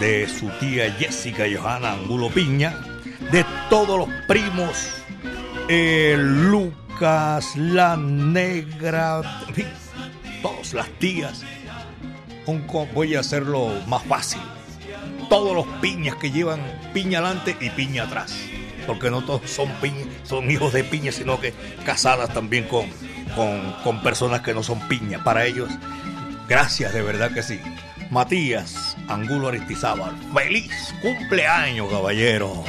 de 0.00 0.28
su 0.28 0.48
tía 0.60 0.92
Jessica 0.92 1.44
Johanna 1.50 1.92
Angulo 1.92 2.28
Piña, 2.28 2.78
de 3.32 3.44
todos 3.70 3.98
los 3.98 4.08
primos, 4.28 4.88
eh, 5.68 6.16
Lucas, 6.18 7.56
la 7.56 7.96
negra, 7.96 9.22
todas 10.42 10.74
las 10.74 10.88
tías. 10.98 11.42
voy 12.94 13.14
a 13.14 13.20
hacerlo 13.20 13.70
más 13.86 14.02
fácil 14.04 14.40
todos 15.28 15.54
los 15.54 15.66
piñas 15.80 16.16
que 16.16 16.30
llevan 16.30 16.60
piña 16.92 17.18
adelante 17.18 17.56
y 17.60 17.70
piña 17.70 18.04
atrás. 18.04 18.36
Porque 18.86 19.10
no 19.10 19.24
todos 19.24 19.50
son, 19.50 19.72
son 20.22 20.50
hijos 20.50 20.72
de 20.72 20.84
piña, 20.84 21.10
sino 21.10 21.40
que 21.40 21.52
casadas 21.84 22.32
también 22.32 22.64
con, 22.68 22.86
con, 23.34 23.72
con 23.82 24.02
personas 24.02 24.42
que 24.42 24.54
no 24.54 24.62
son 24.62 24.78
piña. 24.88 25.24
Para 25.24 25.44
ellos, 25.44 25.70
gracias 26.48 26.92
de 26.92 27.02
verdad 27.02 27.32
que 27.32 27.42
sí. 27.42 27.60
Matías 28.10 28.96
Angulo 29.08 29.48
Aristizábal, 29.48 30.14
feliz 30.32 30.94
cumpleaños, 31.02 31.90
caballero. 31.90 32.64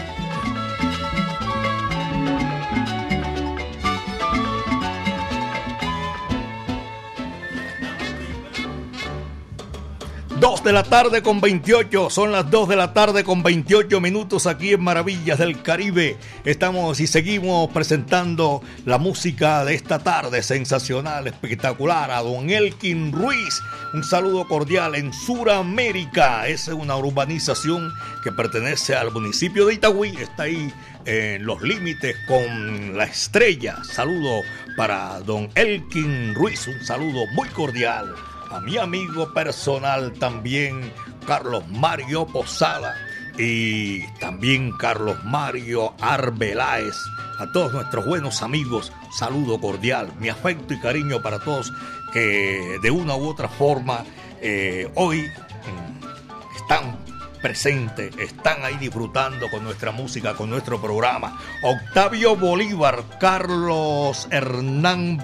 Dos 10.39 10.63
de 10.63 10.71
la 10.71 10.83
tarde 10.83 11.23
con 11.23 11.41
28, 11.41 12.11
son 12.11 12.31
las 12.31 12.51
2 12.51 12.69
de 12.69 12.75
la 12.75 12.93
tarde 12.93 13.23
con 13.23 13.41
28 13.41 13.99
minutos 13.99 14.45
aquí 14.45 14.71
en 14.71 14.83
Maravillas 14.83 15.39
del 15.39 15.63
Caribe. 15.63 16.15
Estamos 16.45 16.99
y 16.99 17.07
seguimos 17.07 17.71
presentando 17.71 18.61
la 18.85 18.99
música 18.99 19.65
de 19.65 19.73
esta 19.73 19.97
tarde, 19.97 20.43
sensacional, 20.43 21.25
espectacular, 21.25 22.11
a 22.11 22.21
don 22.21 22.51
Elkin 22.51 23.13
Ruiz. 23.13 23.63
Un 23.95 24.03
saludo 24.03 24.47
cordial 24.47 24.93
en 24.93 25.11
Suramérica. 25.11 26.47
Es 26.47 26.67
una 26.67 26.95
urbanización 26.97 27.91
que 28.23 28.31
pertenece 28.31 28.95
al 28.95 29.11
municipio 29.11 29.65
de 29.65 29.73
Itagüí, 29.73 30.17
está 30.17 30.43
ahí 30.43 30.71
en 31.05 31.47
los 31.47 31.63
límites 31.63 32.15
con 32.27 32.95
la 32.95 33.05
estrella. 33.05 33.83
Saludo 33.83 34.41
para 34.75 35.19
don 35.21 35.49
Elkin 35.55 36.35
Ruiz, 36.35 36.67
un 36.67 36.85
saludo 36.85 37.25
muy 37.33 37.49
cordial 37.49 38.13
a 38.51 38.59
mi 38.59 38.77
amigo 38.77 39.33
personal 39.33 40.13
también, 40.13 40.91
Carlos 41.25 41.67
Mario 41.69 42.25
Posada, 42.25 42.95
y 43.37 44.07
también 44.19 44.71
Carlos 44.71 45.23
Mario 45.23 45.93
Arbeláez. 46.01 46.95
A 47.39 47.51
todos 47.51 47.73
nuestros 47.73 48.05
buenos 48.05 48.41
amigos, 48.41 48.91
saludo 49.11 49.59
cordial, 49.59 50.11
mi 50.19 50.29
afecto 50.29 50.73
y 50.73 50.79
cariño 50.79 51.21
para 51.21 51.39
todos 51.39 51.71
que 52.11 52.79
de 52.81 52.89
una 52.89 53.15
u 53.15 53.27
otra 53.27 53.47
forma 53.47 54.03
eh, 54.41 54.89
hoy 54.95 55.21
mm, 55.21 56.55
están 56.55 56.97
presentes, 57.41 58.17
están 58.17 58.63
ahí 58.63 58.77
disfrutando 58.77 59.49
con 59.51 59.63
nuestra 59.63 59.91
música, 59.91 60.33
con 60.33 60.49
nuestro 60.49 60.81
programa. 60.81 61.39
Octavio 61.61 62.35
Bolívar, 62.35 63.03
Carlos 63.19 64.27
Hernán 64.31 65.23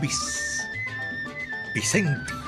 Vicente. 1.73 2.42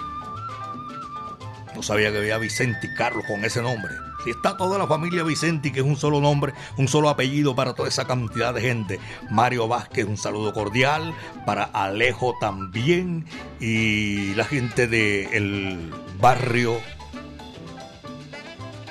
No 1.76 1.84
sabía 1.84 2.12
que 2.12 2.20
había 2.20 2.38
Vicente 2.38 2.94
Carlos 2.94 3.26
con 3.28 3.44
ese 3.44 3.62
nombre. 3.62 3.94
Si 4.24 4.32
está 4.32 4.58
toda 4.58 4.78
la 4.78 4.88
familia 4.88 5.24
Vicente, 5.24 5.72
que 5.72 5.82
es 5.82 5.86
un 5.86 5.98
solo 5.98 6.22
nombre, 6.22 6.54
un 6.78 6.88
solo 6.88 7.10
apellido 7.10 7.56
para 7.56 7.74
toda 7.74 7.90
esa 7.90 8.08
cantidad 8.08 8.54
de 8.54 8.62
gente. 8.62 9.00
Mario 9.30 9.68
Vázquez, 9.68 10.06
un 10.06 10.18
saludo 10.18 10.54
cordial. 10.54 11.14
Para 11.46 11.66
Alejo 11.66 12.36
también. 12.40 13.26
Y 13.60 14.34
la 14.36 14.46
gente 14.46 14.88
del 14.88 15.94
barrio 16.20 16.80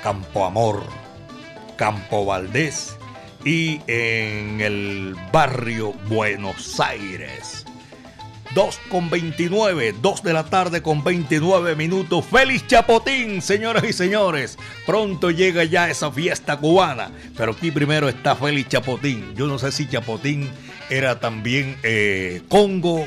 Campo 0.05 0.45
Amor, 0.45 0.83
Campo 1.77 2.25
Valdés 2.25 2.95
y 3.43 3.81
en 3.87 4.61
el 4.61 5.15
barrio 5.31 5.93
Buenos 6.07 6.79
Aires. 6.79 7.64
2 8.55 8.79
con 8.87 9.09
29, 9.09 9.95
2 10.01 10.23
de 10.23 10.33
la 10.33 10.45
tarde 10.45 10.81
con 10.81 11.03
29 11.03 11.75
minutos. 11.75 12.25
¡Feliz 12.25 12.65
Chapotín, 12.65 13.41
señoras 13.41 13.83
y 13.83 13.91
señores! 13.91 14.57
Pronto 14.85 15.29
llega 15.29 15.65
ya 15.65 15.89
esa 15.89 16.09
fiesta 16.09 16.55
cubana, 16.55 17.11
pero 17.35 17.51
aquí 17.51 17.69
primero 17.69 18.07
está 18.07 18.33
Félix 18.33 18.69
Chapotín. 18.69 19.35
Yo 19.35 19.45
no 19.47 19.59
sé 19.59 19.73
si 19.73 19.89
Chapotín 19.89 20.49
era 20.89 21.19
también 21.19 21.77
eh, 21.83 22.43
Congo 22.47 23.05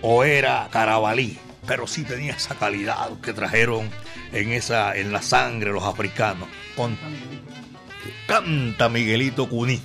o 0.00 0.24
era 0.24 0.66
Carabalí, 0.72 1.38
pero 1.66 1.86
sí 1.86 2.02
tenía 2.02 2.32
esa 2.32 2.54
calidad 2.54 3.10
que 3.20 3.34
trajeron 3.34 3.90
en, 4.32 4.52
esa, 4.52 4.96
en 4.96 5.12
la 5.12 5.20
sangre 5.20 5.72
los 5.72 5.84
africanos. 5.84 6.48
Con, 6.74 6.96
canta 8.26 8.88
Miguelito 8.88 9.46
Cuní, 9.46 9.78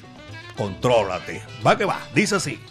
contrólate. 0.56 1.44
Va 1.68 1.78
que 1.78 1.84
va, 1.84 2.00
dice 2.16 2.36
así. 2.36 2.62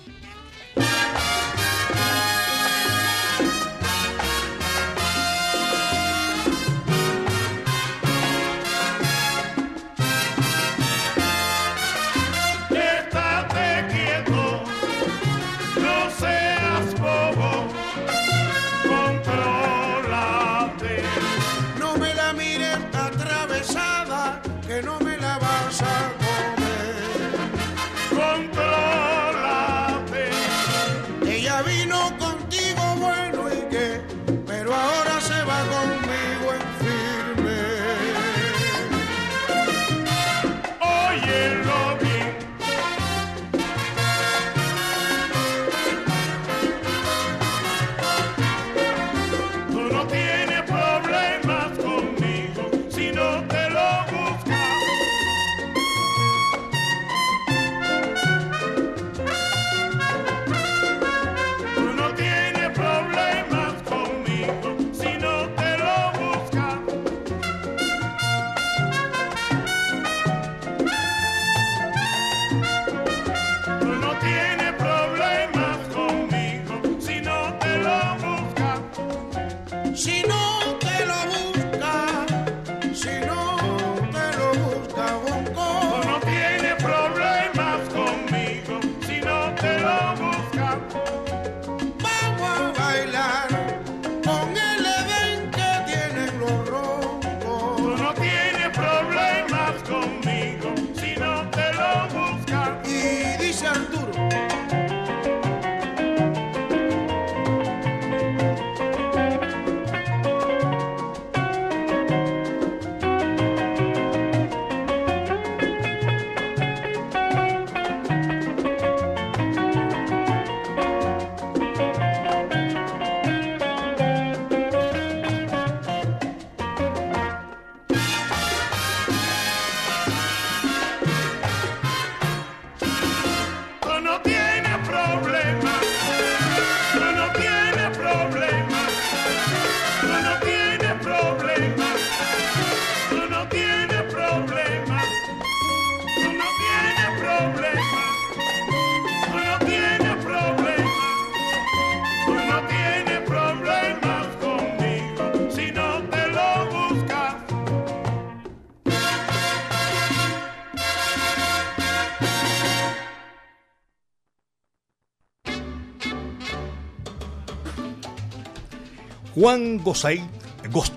Juan 169.41 169.79
Gosaín, 169.79 170.29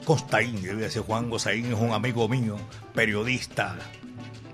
Costaín, 0.04 0.62
yo 0.62 0.76
decir 0.76 1.02
Juan 1.04 1.30
Gosaín 1.30 1.68
es 1.68 1.80
un 1.80 1.94
amigo 1.94 2.28
mío, 2.28 2.58
periodista, 2.94 3.78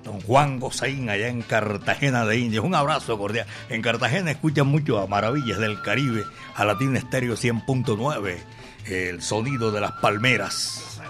don 0.03 0.21
Juan 0.21 0.59
Gosaín 0.59 1.09
allá 1.09 1.27
en 1.27 1.41
Cartagena 1.41 2.23
de 2.23 2.37
Indias. 2.37 2.63
Un 2.63 2.75
abrazo 2.75 3.17
cordial. 3.17 3.47
En 3.67 3.81
Cartagena 3.81 4.29
escuchan 4.29 4.67
mucho 4.67 4.99
a 4.99 5.07
Maravillas 5.07 5.57
del 5.57 5.81
Caribe, 5.81 6.23
a 6.53 6.65
Latina 6.65 6.99
Estéreo 6.99 7.33
100.9, 7.33 8.37
el 8.85 9.23
sonido 9.23 9.71
de 9.71 9.81
las 9.81 9.93
palmeras, 9.93 11.01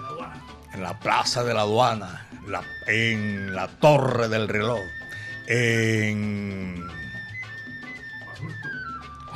en 0.74 0.82
la 0.82 0.98
Plaza 1.02 1.44
de 1.44 1.54
la 1.54 1.63
Aduana, 1.63 2.30
en 2.88 3.54
la 3.54 3.68
Torre 3.68 4.30
del 4.30 4.48
Reloj, 4.48 4.80
en... 5.48 6.88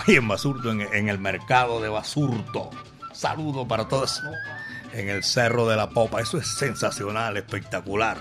en 0.08 0.28
Basurto, 0.30 0.72
en, 0.72 1.10
el 1.10 1.20
mercado 1.20 1.82
de 1.82 1.90
Basurto. 1.90 2.70
Saludo 3.14 3.68
para 3.68 3.88
todos 3.88 4.22
en 4.94 5.10
el 5.10 5.24
Cerro 5.24 5.68
de 5.68 5.76
la 5.76 5.90
Popa. 5.90 6.22
Eso 6.22 6.38
es 6.38 6.48
sensacional, 6.48 7.38
espectacular. 7.38 8.18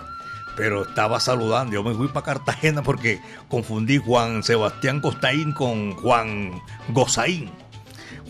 Pero 0.56 0.82
estaba 0.82 1.18
saludando. 1.18 1.72
Yo 1.72 1.82
me 1.82 1.94
fui 1.94 2.08
para 2.08 2.26
Cartagena 2.26 2.82
porque 2.82 3.20
confundí 3.48 3.96
Juan 3.98 4.42
Sebastián 4.42 5.00
Costaín 5.00 5.52
con 5.52 5.94
Juan 5.94 6.60
Gozaín. 6.88 7.50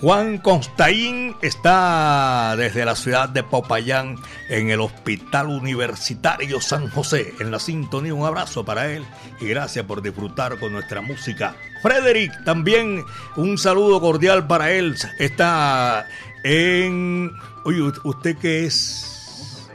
Juan 0.00 0.38
Constaín 0.38 1.36
está 1.42 2.56
desde 2.56 2.84
la 2.84 2.96
ciudad 2.96 3.28
de 3.28 3.44
Popayán 3.44 4.16
en 4.48 4.70
el 4.70 4.80
Hospital 4.80 5.46
Universitario 5.46 6.60
San 6.60 6.90
José. 6.90 7.34
En 7.38 7.52
la 7.52 7.60
sintonía, 7.60 8.12
un 8.12 8.26
abrazo 8.26 8.64
para 8.64 8.90
él 8.90 9.04
y 9.40 9.46
gracias 9.46 9.84
por 9.84 10.02
disfrutar 10.02 10.58
con 10.58 10.72
nuestra 10.72 11.02
música. 11.02 11.54
Frederick, 11.82 12.32
también 12.44 13.04
un 13.36 13.58
saludo 13.58 14.00
cordial 14.00 14.48
para 14.48 14.72
él. 14.72 14.96
Está 15.20 16.08
en... 16.44 17.32
Oye, 17.64 17.80
¿usted 18.04 18.36
qué 18.38 18.66
es? 18.66 19.68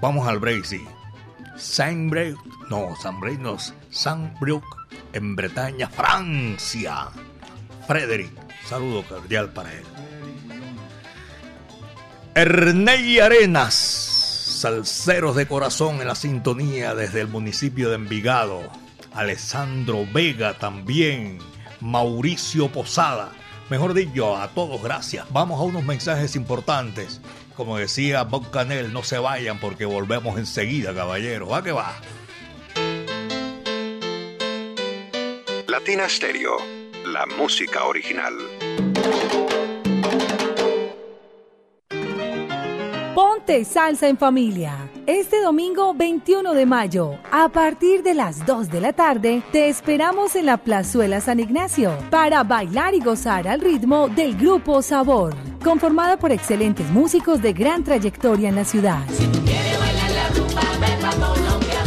Vamos 0.00 0.28
al 0.28 0.38
break, 0.38 0.64
sí. 0.64 0.84
Saint-Brieuc, 1.56 2.38
no, 2.70 2.94
Saint-Brieuc 3.02 3.40
no, 3.40 3.56
Saint-Brieuc 3.90 4.64
en 5.12 5.34
Bretaña, 5.34 5.88
Francia. 5.88 7.08
Frederick 7.86 8.48
Saludo 8.68 9.02
cordial 9.02 9.48
para 9.48 9.72
él. 9.72 9.84
Ernei 12.34 13.18
Arenas, 13.18 13.74
salseros 13.74 15.36
de 15.36 15.48
corazón 15.48 16.02
en 16.02 16.08
la 16.08 16.14
sintonía 16.14 16.94
desde 16.94 17.22
el 17.22 17.28
municipio 17.28 17.88
de 17.88 17.94
Envigado. 17.94 18.60
Alessandro 19.14 20.06
Vega 20.12 20.58
también. 20.58 21.38
Mauricio 21.80 22.70
Posada. 22.70 23.30
Mejor 23.70 23.94
dicho, 23.94 24.36
a 24.36 24.48
todos 24.48 24.82
gracias. 24.82 25.26
Vamos 25.30 25.60
a 25.60 25.62
unos 25.62 25.84
mensajes 25.84 26.36
importantes. 26.36 27.20
Como 27.56 27.76
decía 27.76 28.22
Bob 28.22 28.50
Canel, 28.50 28.92
no 28.92 29.02
se 29.02 29.18
vayan 29.18 29.58
porque 29.58 29.84
volvemos 29.84 30.38
enseguida, 30.38 30.94
caballeros. 30.94 31.50
Va 31.50 31.62
que 31.62 31.72
va. 31.72 31.94
Latina 35.66 36.08
Stereo 36.08 36.78
la 37.12 37.24
música 37.26 37.84
original. 37.84 38.34
Salsa 43.48 44.08
en 44.08 44.18
familia. 44.18 44.90
Este 45.06 45.40
domingo 45.40 45.94
21 45.94 46.52
de 46.52 46.66
mayo, 46.66 47.18
a 47.32 47.48
partir 47.48 48.02
de 48.02 48.12
las 48.12 48.44
2 48.44 48.68
de 48.68 48.82
la 48.82 48.92
tarde, 48.92 49.42
te 49.52 49.70
esperamos 49.70 50.36
en 50.36 50.44
la 50.44 50.58
Plazuela 50.58 51.22
San 51.22 51.40
Ignacio 51.40 51.96
para 52.10 52.44
bailar 52.44 52.94
y 52.94 53.00
gozar 53.00 53.48
al 53.48 53.62
ritmo 53.62 54.10
del 54.10 54.36
grupo 54.36 54.82
Sabor, 54.82 55.34
conformada 55.64 56.18
por 56.18 56.30
excelentes 56.30 56.90
músicos 56.90 57.40
de 57.40 57.54
gran 57.54 57.84
trayectoria 57.84 58.50
en 58.50 58.56
la 58.56 58.66
ciudad. 58.66 59.00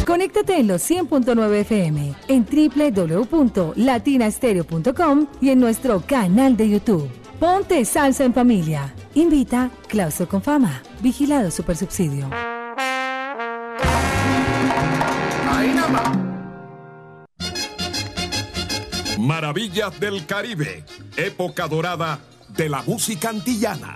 Conéctate 0.07 0.57
en 0.57 0.67
los 0.67 0.81
100.9 0.89 1.59
FM, 1.59 2.15
en 2.27 2.43
www.latinastereo.com 2.43 5.27
y 5.39 5.51
en 5.51 5.59
nuestro 5.59 6.01
canal 6.01 6.57
de 6.57 6.69
YouTube. 6.69 7.07
Ponte 7.39 7.85
salsa 7.85 8.25
en 8.25 8.33
familia. 8.33 8.95
Invita 9.13 9.69
Clauso 9.87 10.27
con 10.27 10.41
Fama. 10.41 10.81
Vigilado 11.01 11.49
Supersubsidio. 11.49 12.29
Maravillas 19.17 19.99
del 19.99 20.25
Caribe. 20.27 20.83
Época 21.17 21.67
dorada 21.67 22.19
de 22.49 22.69
la 22.69 22.83
música 22.83 23.29
antillana. 23.29 23.95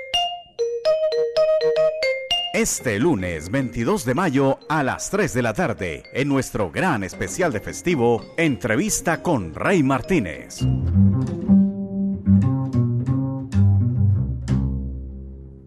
Este 2.53 2.99
lunes 2.99 3.49
22 3.49 4.03
de 4.03 4.13
mayo 4.13 4.59
a 4.67 4.83
las 4.83 5.09
3 5.09 5.33
de 5.33 5.41
la 5.41 5.53
tarde, 5.53 6.03
en 6.11 6.27
nuestro 6.27 6.69
gran 6.69 7.01
especial 7.01 7.53
de 7.53 7.61
festivo, 7.61 8.25
entrevista 8.35 9.23
con 9.23 9.55
Rey 9.55 9.83
Martínez. 9.83 10.57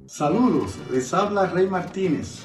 Saludos, 0.07 0.79
les 0.93 1.15
habla 1.15 1.47
Rey 1.47 1.69
Martínez. 1.69 2.41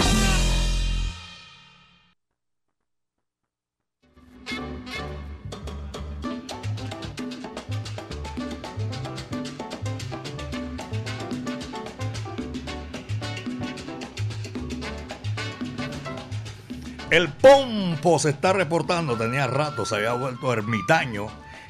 El 17.15 17.29
Pompo 17.29 18.19
se 18.19 18.31
está 18.31 18.53
reportando, 18.53 19.17
tenía 19.17 19.47
rato, 19.47 19.87
se 19.87 19.95
había 19.95 20.15
vuelto 20.15 20.53
ermitaño 20.53 21.29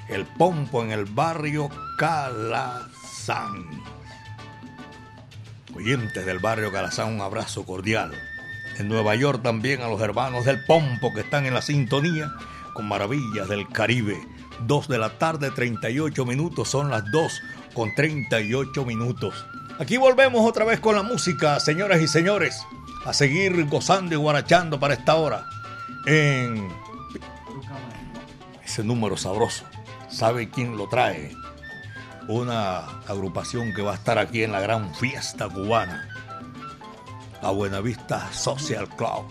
El 0.09 0.25
Pompo 0.25 0.83
en 0.83 0.91
el 0.91 1.05
barrio 1.05 1.69
Calazán. 1.99 3.67
Oyentes 5.77 6.25
del 6.25 6.39
barrio 6.39 6.73
Calazán, 6.73 7.13
un 7.13 7.21
abrazo 7.21 7.67
cordial. 7.67 8.13
En 8.79 8.89
Nueva 8.89 9.17
York 9.17 9.43
también 9.43 9.83
a 9.83 9.89
los 9.89 10.01
hermanos 10.01 10.47
del 10.47 10.65
Pompo 10.65 11.13
que 11.13 11.21
están 11.21 11.45
en 11.45 11.53
la 11.53 11.61
sintonía 11.61 12.33
con 12.73 12.89
Maravillas 12.89 13.47
del 13.47 13.69
Caribe. 13.69 14.27
2 14.61 14.89
de 14.89 14.97
la 14.97 15.19
tarde, 15.19 15.51
38 15.51 16.25
minutos, 16.25 16.71
son 16.71 16.89
las 16.89 17.05
2 17.11 17.43
con 17.75 17.95
38 17.95 18.83
minutos. 18.87 19.45
Aquí 19.79 19.99
volvemos 19.99 20.49
otra 20.49 20.65
vez 20.65 20.81
con 20.81 20.97
la 20.97 21.03
música, 21.03 21.61
señoras 21.61 22.01
y 22.01 22.09
señores, 22.09 22.65
a 23.05 23.13
seguir 23.13 23.67
gozando 23.67 24.15
y 24.15 24.19
guarachando 24.19 24.81
para 24.81 24.95
esta 24.95 25.17
hora 25.17 25.47
en 26.07 26.69
ese 28.65 28.83
número 28.83 29.17
sabroso. 29.17 29.65
¿Sabe 30.09 30.49
quién 30.49 30.77
lo 30.77 30.89
trae? 30.89 31.35
Una 32.29 32.79
agrupación 33.07 33.75
que 33.75 33.83
va 33.83 33.93
a 33.93 33.97
estar 33.97 34.19
aquí 34.19 34.43
en 34.43 34.53
la 34.53 34.61
gran 34.61 34.95
fiesta 34.95 35.49
cubana, 35.49 36.09
la 37.43 37.51
Buenavista 37.51 38.33
Social 38.33 38.89
Club. 38.97 39.27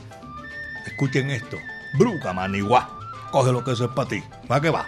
Escuchen 0.86 1.32
esto, 1.32 1.58
Bruca 1.98 2.34
Manigua. 2.34 3.00
Coge 3.32 3.52
lo 3.52 3.64
que 3.64 3.72
eso 3.72 3.86
es 3.86 3.92
para 3.92 4.10
ti. 4.10 4.24
¿Va 4.52 4.62
que 4.62 4.70
va? 4.70 4.86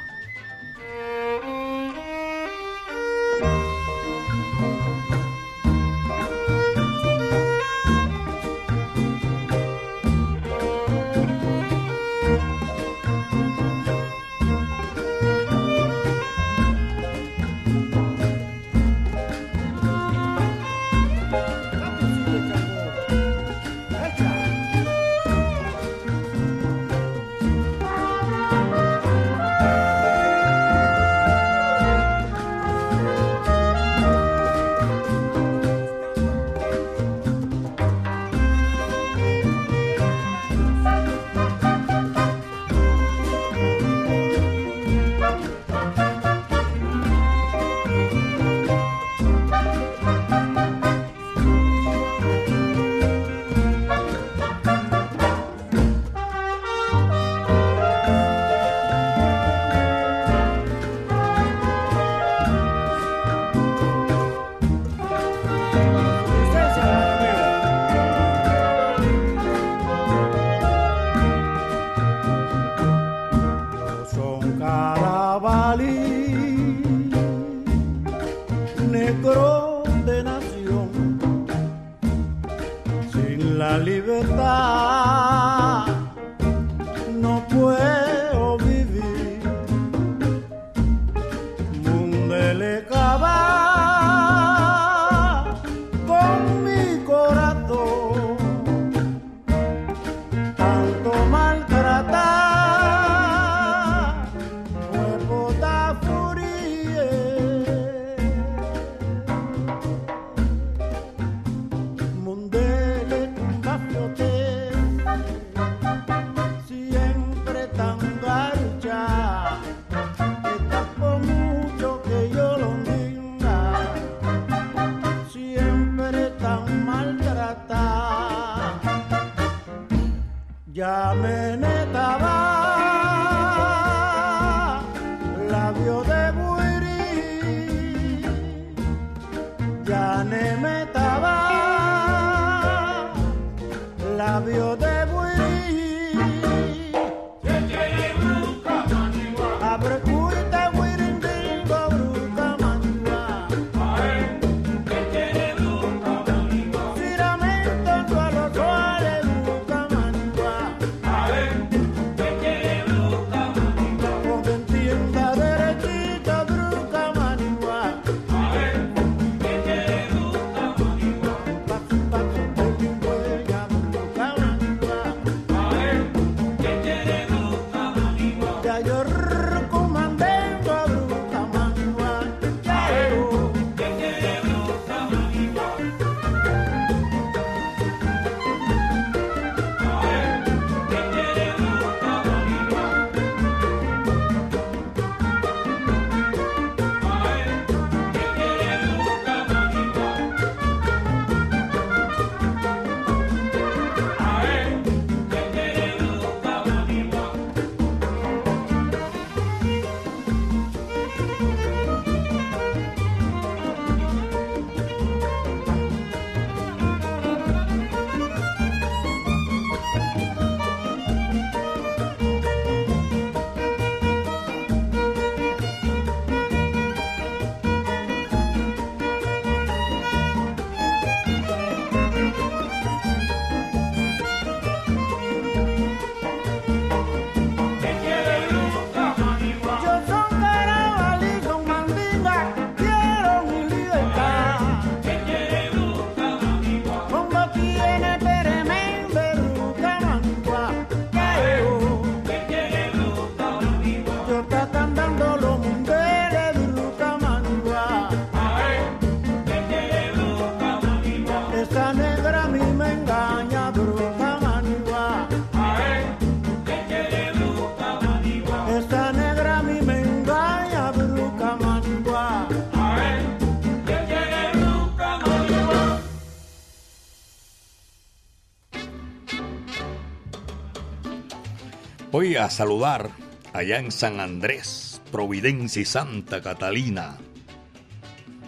A 282.34 282.50
saludar 282.50 283.12
allá 283.54 283.78
en 283.78 283.92
San 283.92 284.20
Andrés, 284.20 285.00
Providencia 285.12 285.80
y 285.80 285.86
Santa 285.86 286.42
Catalina. 286.42 287.18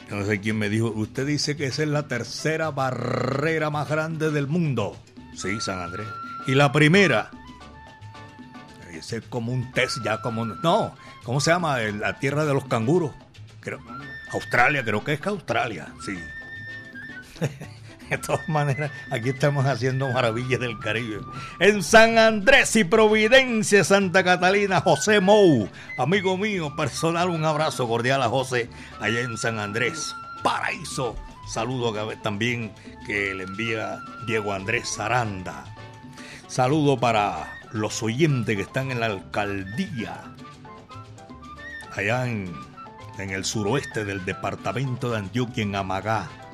No 0.09 0.25
sé 0.25 0.39
quién 0.41 0.57
me 0.57 0.67
dijo, 0.67 0.87
usted 0.87 1.27
dice 1.27 1.55
que 1.55 1.67
esa 1.67 1.83
es 1.83 1.89
la 1.89 2.07
tercera 2.07 2.71
barrera 2.71 3.69
más 3.69 3.87
grande 3.87 4.31
del 4.31 4.47
mundo. 4.47 4.97
Sí, 5.35 5.61
San 5.61 5.79
Andrés. 5.79 6.07
Y 6.47 6.55
la 6.55 6.71
primera, 6.71 7.29
ese 8.91 9.17
es 9.17 9.23
como 9.25 9.53
un 9.53 9.71
test 9.73 9.97
ya 10.03 10.21
como... 10.23 10.43
No, 10.43 10.95
¿cómo 11.23 11.39
se 11.39 11.51
llama? 11.51 11.77
La 11.77 12.17
tierra 12.17 12.45
de 12.45 12.55
los 12.55 12.65
canguros. 12.65 13.11
Creo, 13.59 13.79
Australia, 14.33 14.83
creo 14.83 15.03
que 15.03 15.13
es 15.13 15.21
que 15.21 15.29
Australia, 15.29 15.93
sí. 16.03 16.17
De 18.09 18.17
todas 18.17 18.47
maneras, 18.47 18.91
aquí 19.11 19.29
estamos 19.29 19.65
haciendo 19.65 20.09
maravillas 20.11 20.59
del 20.59 20.79
Caribe. 20.79 21.21
En 21.59 21.83
San 21.83 22.17
Andrés 22.17 22.75
y 22.75 22.83
Providencia, 22.83 23.83
Santa 23.83 24.23
Catalina, 24.23 24.81
José 24.81 25.19
Mou, 25.19 25.69
amigo 25.97 26.37
mío 26.37 26.75
personal, 26.75 27.29
un 27.29 27.43
abrazo 27.43 27.87
cordial 27.87 28.21
a 28.23 28.29
José 28.29 28.69
allá 28.99 29.21
en 29.21 29.37
San 29.37 29.59
Andrés. 29.59 30.15
Paraíso. 30.43 31.15
Saludo 31.47 31.93
también 32.23 32.73
que 33.05 33.33
le 33.33 33.43
envía 33.43 33.99
Diego 34.25 34.53
Andrés 34.53 34.99
Aranda. 34.99 35.65
Saludo 36.47 36.97
para 36.97 37.53
los 37.71 38.03
oyentes 38.03 38.55
que 38.55 38.61
están 38.61 38.91
en 38.91 38.99
la 38.99 39.07
alcaldía, 39.07 40.23
allá 41.95 42.27
en, 42.27 42.53
en 43.17 43.29
el 43.29 43.45
suroeste 43.45 44.03
del 44.05 44.25
departamento 44.25 45.11
de 45.11 45.17
Antioquia, 45.19 45.63
en 45.63 45.75
Amagá. 45.75 46.46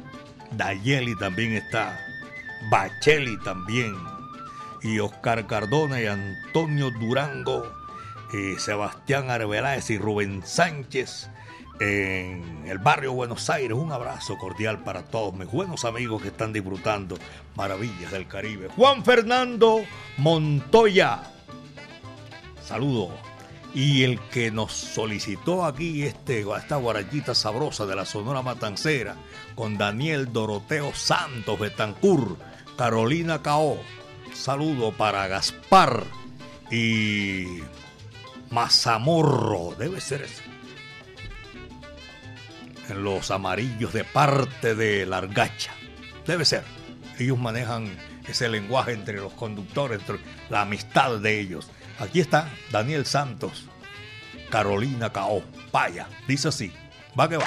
Dayeli 0.56 1.16
también 1.18 1.54
está, 1.54 1.99
Bacheli 2.70 3.38
también, 3.43 3.95
y 4.82 4.99
Oscar 4.99 5.47
Cardona 5.47 6.01
y 6.01 6.08
Antonio 6.08 6.91
Durango, 6.91 7.72
eh, 8.34 8.56
Sebastián 8.58 9.30
Arbeláez 9.30 9.89
y 9.89 9.97
Rubén 9.97 10.41
Sánchez 10.45 11.30
en 11.80 12.66
el 12.68 12.78
barrio 12.78 13.14
Buenos 13.14 13.49
Aires. 13.49 13.78
Un 13.78 13.91
abrazo 13.91 14.38
cordial 14.38 14.84
para 14.84 15.04
todos 15.04 15.34
mis 15.34 15.49
buenos 15.49 15.86
amigos 15.86 16.22
que 16.22 16.30
están 16.30 16.54
disfrutando 16.54 17.18
maravillas 17.56 18.12
del 18.12 18.28
Caribe. 18.28 18.70
Juan 18.76 19.04
Fernando 19.04 19.84
Montoya. 20.18 21.24
Saludo. 22.64 23.12
Y 23.74 24.04
el 24.04 24.20
que 24.30 24.51
nos 24.51 24.72
solicitó 24.72 25.66
aquí 25.66 26.04
este, 26.04 26.45
esta 26.58 26.76
guarachita 26.76 27.34
sabrosa 27.34 27.88
de 27.88 27.95
la 27.95 28.06
Sonora 28.06 28.43
Matancera, 28.43 29.16
con 29.56 29.78
Daniel 29.78 30.32
Doroteo 30.32 30.93
Santos 30.93 31.60
Betancur, 31.60 32.38
Carolina 32.78 33.41
Cao. 33.41 33.78
Saludo 34.34 34.91
para 34.91 35.28
Gaspar 35.28 36.04
y 36.72 37.60
Mazamorro, 38.49 39.76
debe 39.78 40.01
ser 40.01 40.24
eso. 40.24 40.41
En 42.89 43.04
los 43.04 43.32
amarillos 43.32 43.93
de 43.93 44.04
parte 44.04 44.76
de 44.76 45.06
Largacha, 45.06 45.72
debe 46.26 46.45
ser. 46.45 46.64
Ellos 47.20 47.38
manejan 47.38 47.95
ese 48.28 48.49
lenguaje 48.49 48.93
entre 48.93 49.16
los 49.16 49.34
conductores, 49.34 49.99
entre 49.99 50.20
la 50.49 50.62
amistad 50.62 51.20
de 51.20 51.39
ellos. 51.39 51.70
Aquí 51.99 52.20
está 52.20 52.49
Daniel 52.72 53.06
Santos, 53.06 53.66
Carolina 54.49 55.12
Cao, 55.12 55.43
Paya, 55.72 56.08
dice 56.28 56.49
así, 56.49 56.74
va 57.18 57.30
que 57.30 57.38
va. 57.38 57.45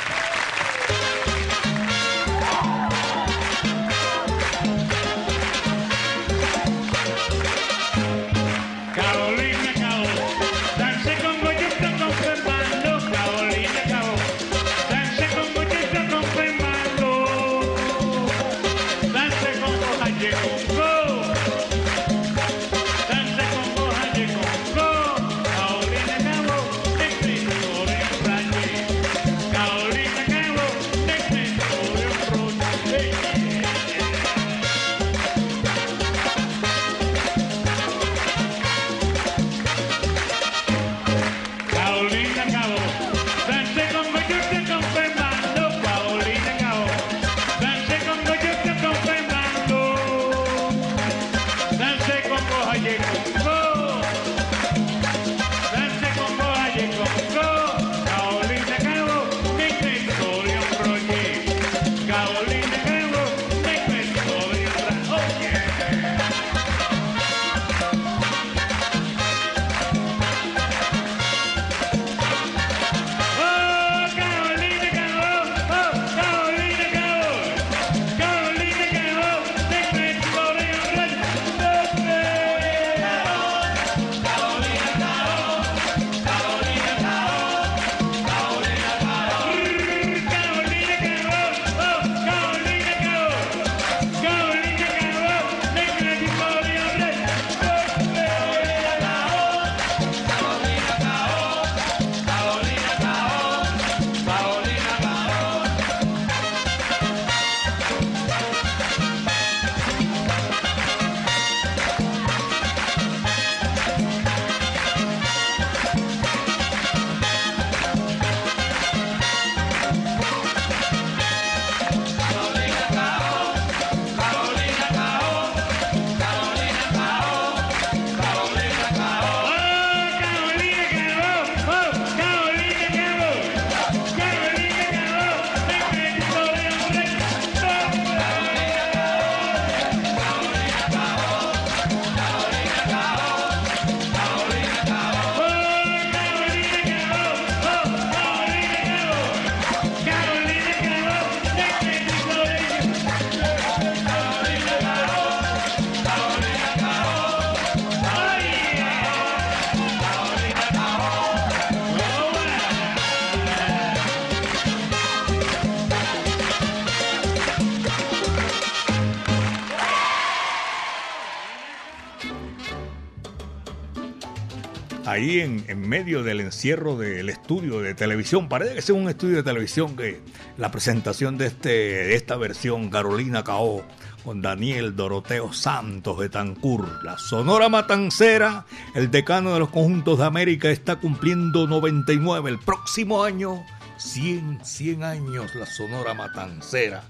Ahí 175.16 175.40
en, 175.40 175.88
medio 175.88 176.22
del 176.22 176.40
encierro 176.40 176.96
del 176.96 177.30
estudio 177.30 177.80
de 177.80 177.94
televisión. 177.94 178.48
Parece 178.48 178.74
que 178.74 178.78
es 178.80 178.90
un 178.90 179.08
estudio 179.08 179.36
de 179.36 179.42
televisión 179.42 179.96
que 179.96 180.20
la 180.58 180.70
presentación 180.70 181.38
de, 181.38 181.46
este, 181.46 181.68
de 181.68 182.14
esta 182.14 182.36
versión 182.36 182.90
Carolina 182.90 183.42
Cao 183.42 183.82
con 184.24 184.42
Daniel 184.42 184.94
Doroteo 184.94 185.54
Santos 185.54 186.18
de 186.18 186.28
Tancur. 186.28 187.02
La 187.02 187.16
Sonora 187.16 187.70
Matancera, 187.70 188.66
el 188.94 189.10
decano 189.10 189.54
de 189.54 189.60
los 189.60 189.70
conjuntos 189.70 190.18
de 190.18 190.26
América, 190.26 190.68
está 190.68 190.96
cumpliendo 190.96 191.66
99. 191.66 192.50
El 192.50 192.58
próximo 192.58 193.24
año, 193.24 193.64
100, 193.96 194.64
100 194.64 195.02
años 195.02 195.54
la 195.54 195.64
Sonora 195.64 196.12
Matancera, 196.12 197.04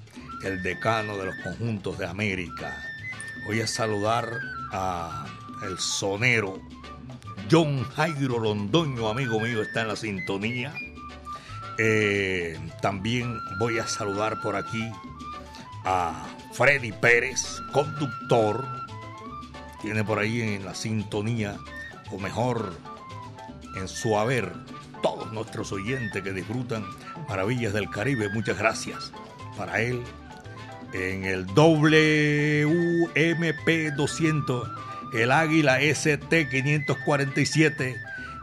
el 0.45 0.63
decano 0.63 1.17
de 1.17 1.27
los 1.27 1.35
conjuntos 1.43 1.99
de 1.99 2.07
América. 2.07 2.77
Voy 3.47 3.61
a 3.61 3.67
saludar 3.67 4.31
a 4.73 5.27
el 5.65 5.79
sonero 5.79 6.61
John 7.51 7.85
Jairo 7.85 8.39
Londoño, 8.39 9.09
amigo 9.09 9.39
mío, 9.41 9.63
está 9.63 9.83
en 9.83 9.89
la 9.89 9.97
sintonía. 9.97 10.75
Eh, 11.79 12.59
también 12.81 13.39
voy 13.59 13.79
a 13.79 13.87
saludar 13.87 14.41
por 14.41 14.57
aquí 14.57 14.91
a 15.85 16.27
Freddy 16.53 16.93
Pérez, 16.93 17.61
conductor. 17.73 18.67
Tiene 19.83 20.03
por 20.03 20.19
ahí 20.19 20.41
en 20.41 20.65
la 20.65 20.75
sintonía, 20.75 21.57
o 22.11 22.19
mejor, 22.19 22.73
en 23.77 23.87
su 23.87 24.19
haber, 24.19 24.53
todos 25.03 25.33
nuestros 25.33 25.71
oyentes 25.73 26.23
que 26.23 26.33
disfrutan 26.33 26.85
Maravillas 27.29 27.73
del 27.73 27.91
Caribe. 27.91 28.29
Muchas 28.31 28.59
gracias 28.59 29.13
para 29.57 29.81
él. 29.81 30.03
En 30.93 31.25
el 31.25 31.47
WMP 31.47 32.67
200, 33.97 34.69
el 35.23 35.33
Águila 35.33 35.81
ST 35.81 36.49
547 36.49 37.97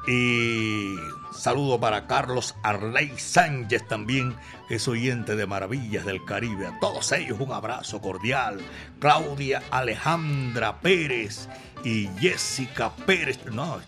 y 0.07 0.95
Saludo 1.43 1.79
para 1.79 2.05
Carlos 2.07 2.55
Arley 2.63 3.17
Sánchez 3.17 3.87
también, 3.87 4.35
que 4.67 4.75
es 4.75 4.87
oyente 4.87 5.35
de 5.35 5.47
Maravillas 5.47 6.05
del 6.05 6.23
Caribe. 6.23 6.67
A 6.67 6.79
todos 6.79 7.11
ellos 7.11 7.39
un 7.39 7.51
abrazo 7.51 7.99
cordial. 8.01 8.59
Claudia 8.99 9.61
Alejandra 9.71 10.79
Pérez 10.79 11.49
y 11.83 12.07
Jessica 12.19 12.95
Pérez. 13.07 13.39
No, 13.51 13.81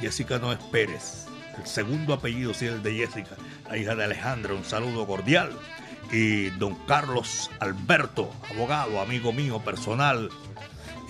Jessica 0.00 0.38
no 0.38 0.52
es 0.52 0.58
Pérez. 0.58 1.26
El 1.58 1.66
segundo 1.66 2.14
apellido 2.14 2.52
sí 2.54 2.66
es 2.66 2.72
el 2.72 2.82
de 2.82 2.94
Jessica, 2.94 3.36
la 3.68 3.76
hija 3.76 3.94
de 3.94 4.04
Alejandra. 4.04 4.54
Un 4.54 4.64
saludo 4.64 5.06
cordial. 5.06 5.52
Y 6.10 6.50
don 6.50 6.74
Carlos 6.86 7.50
Alberto, 7.60 8.32
abogado, 8.50 9.00
amigo 9.00 9.32
mío 9.32 9.60
personal, 9.60 10.30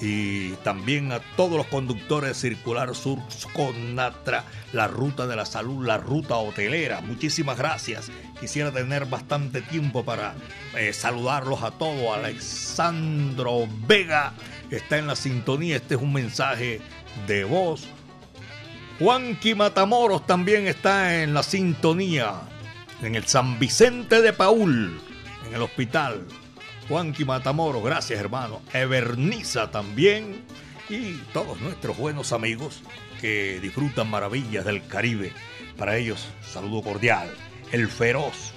y 0.01 0.51
también 0.57 1.13
a 1.13 1.21
todos 1.37 1.57
los 1.57 1.67
conductores 1.67 2.39
Circular 2.39 2.95
Sur 2.95 3.19
con 3.55 3.95
Natra, 3.95 4.45
la 4.73 4.89
ruta 4.89 5.27
de 5.27 5.37
la 5.37 5.47
salud, 5.47 5.87
la 5.87 5.97
ruta 5.97 6.37
hotelera. 6.37 7.01
Muchísimas 7.01 7.57
gracias. 7.57 8.11
Quisiera 8.39 8.71
tener 8.73 9.07
bastante 9.07 9.63
tiempo 9.63 10.05
para 10.05 10.35
eh, 10.77 10.93
saludarlos 10.93 11.63
a 11.63 11.71
todos. 11.71 12.17
Alexandro 12.17 13.67
Vega 13.87 14.35
está 14.71 14.99
en 14.99 15.07
la 15.07 15.17
sintonía. 15.17 15.77
Este 15.77 15.95
es 15.95 16.03
un 16.03 16.13
mensaje 16.13 16.81
de 17.27 17.45
voz. 17.45 17.89
Juanqui 18.99 19.55
Matamoros 19.55 20.27
también 20.27 20.67
está 20.67 21.23
en 21.23 21.33
la 21.33 21.43
sintonía. 21.43 22.35
En 23.03 23.15
el 23.15 23.27
San 23.27 23.59
Vicente 23.59 24.23
de 24.23 24.33
Paul, 24.33 25.01
en 25.47 25.55
el 25.55 25.63
hospital. 25.63 26.27
Juanqui 26.89 27.25
Matamoros, 27.25 27.83
gracias 27.83 28.21
hermano. 28.21 28.63
Everniza 28.73 29.71
también. 29.71 30.45
Y 30.89 31.15
todos 31.33 31.61
nuestros 31.61 31.97
buenos 31.97 32.33
amigos 32.33 32.81
que 33.21 33.59
disfrutan 33.61 34.09
maravillas 34.09 34.65
del 34.65 34.87
Caribe. 34.87 35.33
Para 35.77 35.97
ellos, 35.97 36.29
saludo 36.43 36.83
cordial. 36.83 37.29
El 37.73 37.89
Feroz. 37.89 38.53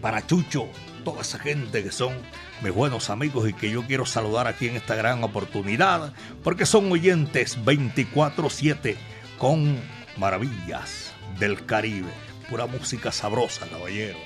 Para 0.00 0.24
Chucho, 0.24 0.68
toda 1.04 1.22
esa 1.22 1.40
gente 1.40 1.82
que 1.82 1.90
son 1.90 2.14
mis 2.62 2.72
buenos 2.72 3.10
amigos 3.10 3.48
y 3.48 3.52
que 3.54 3.70
yo 3.70 3.82
quiero 3.84 4.06
saludar 4.06 4.46
aquí 4.46 4.68
en 4.68 4.76
esta 4.76 4.94
gran 4.94 5.24
oportunidad, 5.24 6.12
porque 6.44 6.64
son 6.64 6.90
oyentes 6.92 7.58
24-7 7.64 8.96
con 9.38 9.80
maravillas 10.16 11.12
del 11.40 11.66
Caribe. 11.66 12.12
Pura 12.48 12.66
música 12.66 13.10
sabrosa, 13.10 13.66
caballero. 13.66 14.18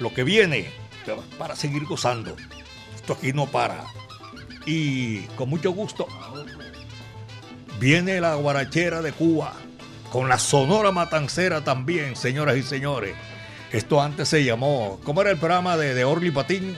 Lo 0.00 0.12
que 0.12 0.24
viene 0.24 0.66
para 1.38 1.56
seguir 1.56 1.84
gozando. 1.84 2.36
Esto 2.94 3.14
aquí 3.14 3.32
no 3.32 3.46
para. 3.46 3.84
Y 4.66 5.20
con 5.36 5.48
mucho 5.48 5.70
gusto 5.70 6.08
viene 7.78 8.20
la 8.20 8.34
guarachera 8.34 9.02
de 9.02 9.12
Cuba, 9.12 9.54
con 10.10 10.28
la 10.28 10.38
sonora 10.38 10.92
matancera 10.92 11.62
también, 11.62 12.16
señoras 12.16 12.56
y 12.56 12.62
señores. 12.62 13.14
Esto 13.72 14.00
antes 14.00 14.28
se 14.28 14.44
llamó, 14.44 15.00
¿cómo 15.04 15.20
era 15.20 15.30
el 15.30 15.38
programa 15.38 15.76
de, 15.76 15.94
de 15.94 16.04
Orly 16.04 16.30
Patiño? 16.30 16.74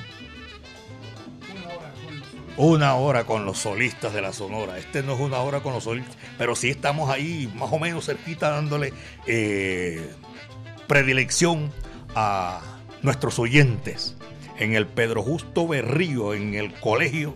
Una 2.57 2.95
hora 2.97 3.25
con 3.25 3.45
los 3.45 3.59
solistas 3.59 4.13
de 4.13 4.21
la 4.21 4.33
Sonora. 4.33 4.79
Este 4.79 5.05
no 5.05 5.15
es 5.15 5.21
una 5.21 5.39
hora 5.39 5.61
con 5.61 5.73
los 5.75 5.85
solistas, 5.85 6.17
pero 6.39 6.57
sí 6.57 6.71
estamos 6.71 7.09
ahí 7.09 7.53
más 7.55 7.73
o 7.73 7.79
menos 7.79 8.07
cerquita 8.07 8.51
dándole 8.51 8.93
eh, 9.27 10.11
predilección 10.89 11.71
a 12.17 12.61
nuestros 13.03 13.39
oyentes 13.39 14.18
en 14.59 14.75
el 14.75 14.87
Pedro 14.87 15.23
Justo 15.23 15.67
Berrío, 15.67 16.35
en 16.35 16.55
el 16.55 16.73
colegio, 16.75 17.35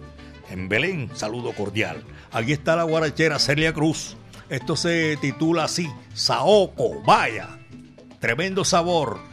en 0.51 0.69
Belén. 0.69 1.11
Saludo 1.15 1.53
cordial. 1.53 2.03
Aquí 2.31 2.53
está 2.53 2.77
la 2.77 2.83
guarachera 2.85 3.39
Celia 3.39 3.73
Cruz. 3.73 4.17
Esto 4.49 4.77
se 4.77 5.17
titula 5.17 5.65
así, 5.65 5.89
Saoco, 6.15 7.03
vaya, 7.03 7.49
tremendo 8.21 8.65
sabor. 8.65 9.32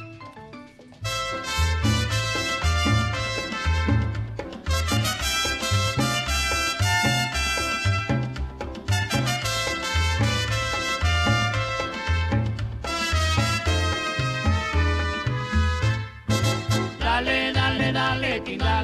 Chao 18.40 18.58
con 18.58 18.79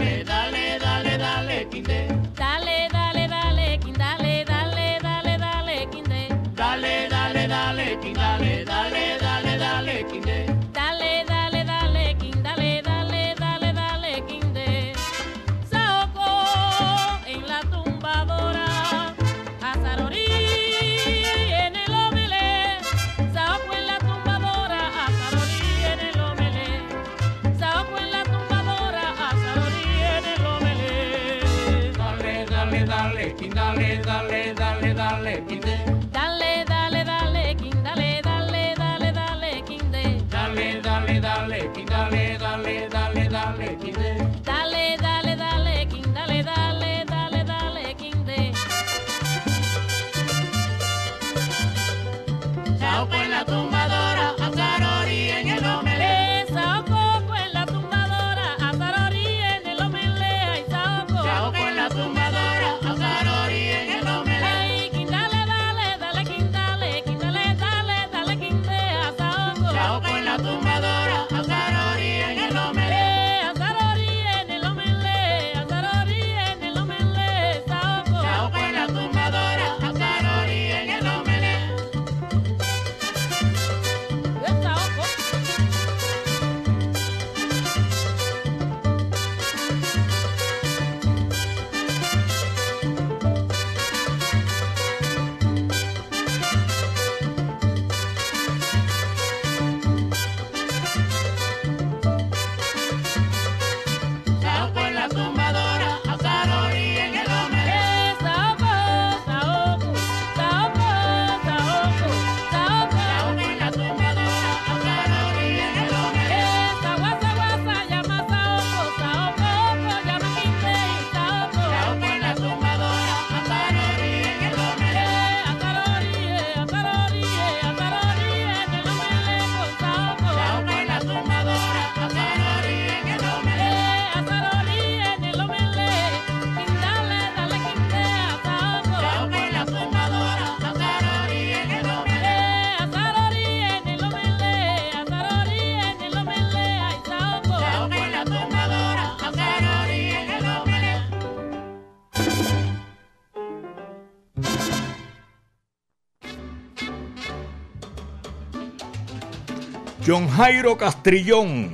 John 160.08 160.30
Jairo 160.30 160.78
Castrillón, 160.78 161.72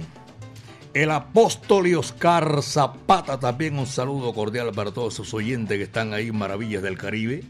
el 0.94 1.12
apóstol 1.12 1.88
y 1.88 1.96
Oscar 1.96 2.64
Zapata, 2.64 3.38
también 3.38 3.78
un 3.78 3.86
saludo 3.86 4.34
cordial 4.34 4.72
para 4.72 4.94
todos 4.94 5.14
sus 5.14 5.34
oyentes 5.34 5.78
que 5.78 5.84
están 5.84 6.14
ahí 6.14 6.30
en 6.30 6.38
Maravillas 6.38 6.82
del 6.82 6.98
Caribe. 6.98 7.44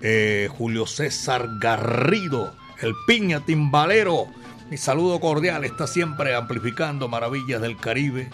Eh, 0.00 0.48
Julio 0.56 0.86
César 0.86 1.48
Garrido, 1.60 2.54
el 2.80 2.94
piña 3.08 3.40
timbalero, 3.40 4.28
mi 4.70 4.76
saludo 4.76 5.18
cordial, 5.18 5.64
está 5.64 5.88
siempre 5.88 6.32
amplificando 6.36 7.08
Maravillas 7.08 7.60
del 7.60 7.76
Caribe. 7.76 8.30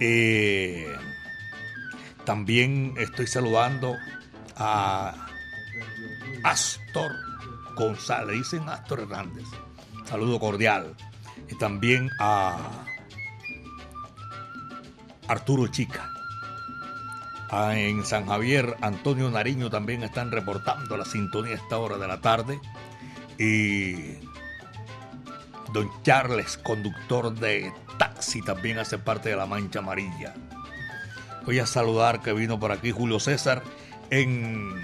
Eh, 0.00 0.92
también 2.24 2.94
estoy 2.98 3.28
saludando 3.28 3.94
a 4.56 5.28
Astor 6.42 7.12
González, 7.76 8.38
dicen 8.38 8.68
Astor 8.68 9.02
Hernández. 9.02 9.46
Saludo 10.06 10.38
cordial. 10.38 10.94
Y 11.50 11.58
también 11.58 12.10
a 12.18 12.56
Arturo 15.28 15.66
Chica. 15.68 16.10
Ah, 17.50 17.78
en 17.78 18.04
San 18.04 18.26
Javier, 18.26 18.76
Antonio 18.80 19.30
Nariño 19.30 19.70
también 19.70 20.02
están 20.02 20.32
reportando 20.32 20.96
la 20.96 21.04
sintonía 21.04 21.52
a 21.52 21.56
esta 21.56 21.78
hora 21.78 21.98
de 21.98 22.08
la 22.08 22.20
tarde. 22.20 22.60
Y 23.38 24.18
don 25.72 25.90
Charles, 26.02 26.56
conductor 26.58 27.34
de 27.34 27.72
taxi, 27.98 28.42
también 28.42 28.78
hace 28.78 28.98
parte 28.98 29.28
de 29.28 29.36
la 29.36 29.46
Mancha 29.46 29.78
Amarilla. 29.78 30.34
Voy 31.44 31.60
a 31.60 31.66
saludar 31.66 32.20
que 32.20 32.32
vino 32.32 32.58
por 32.58 32.72
aquí 32.72 32.90
Julio 32.90 33.20
César 33.20 33.62
en, 34.10 34.74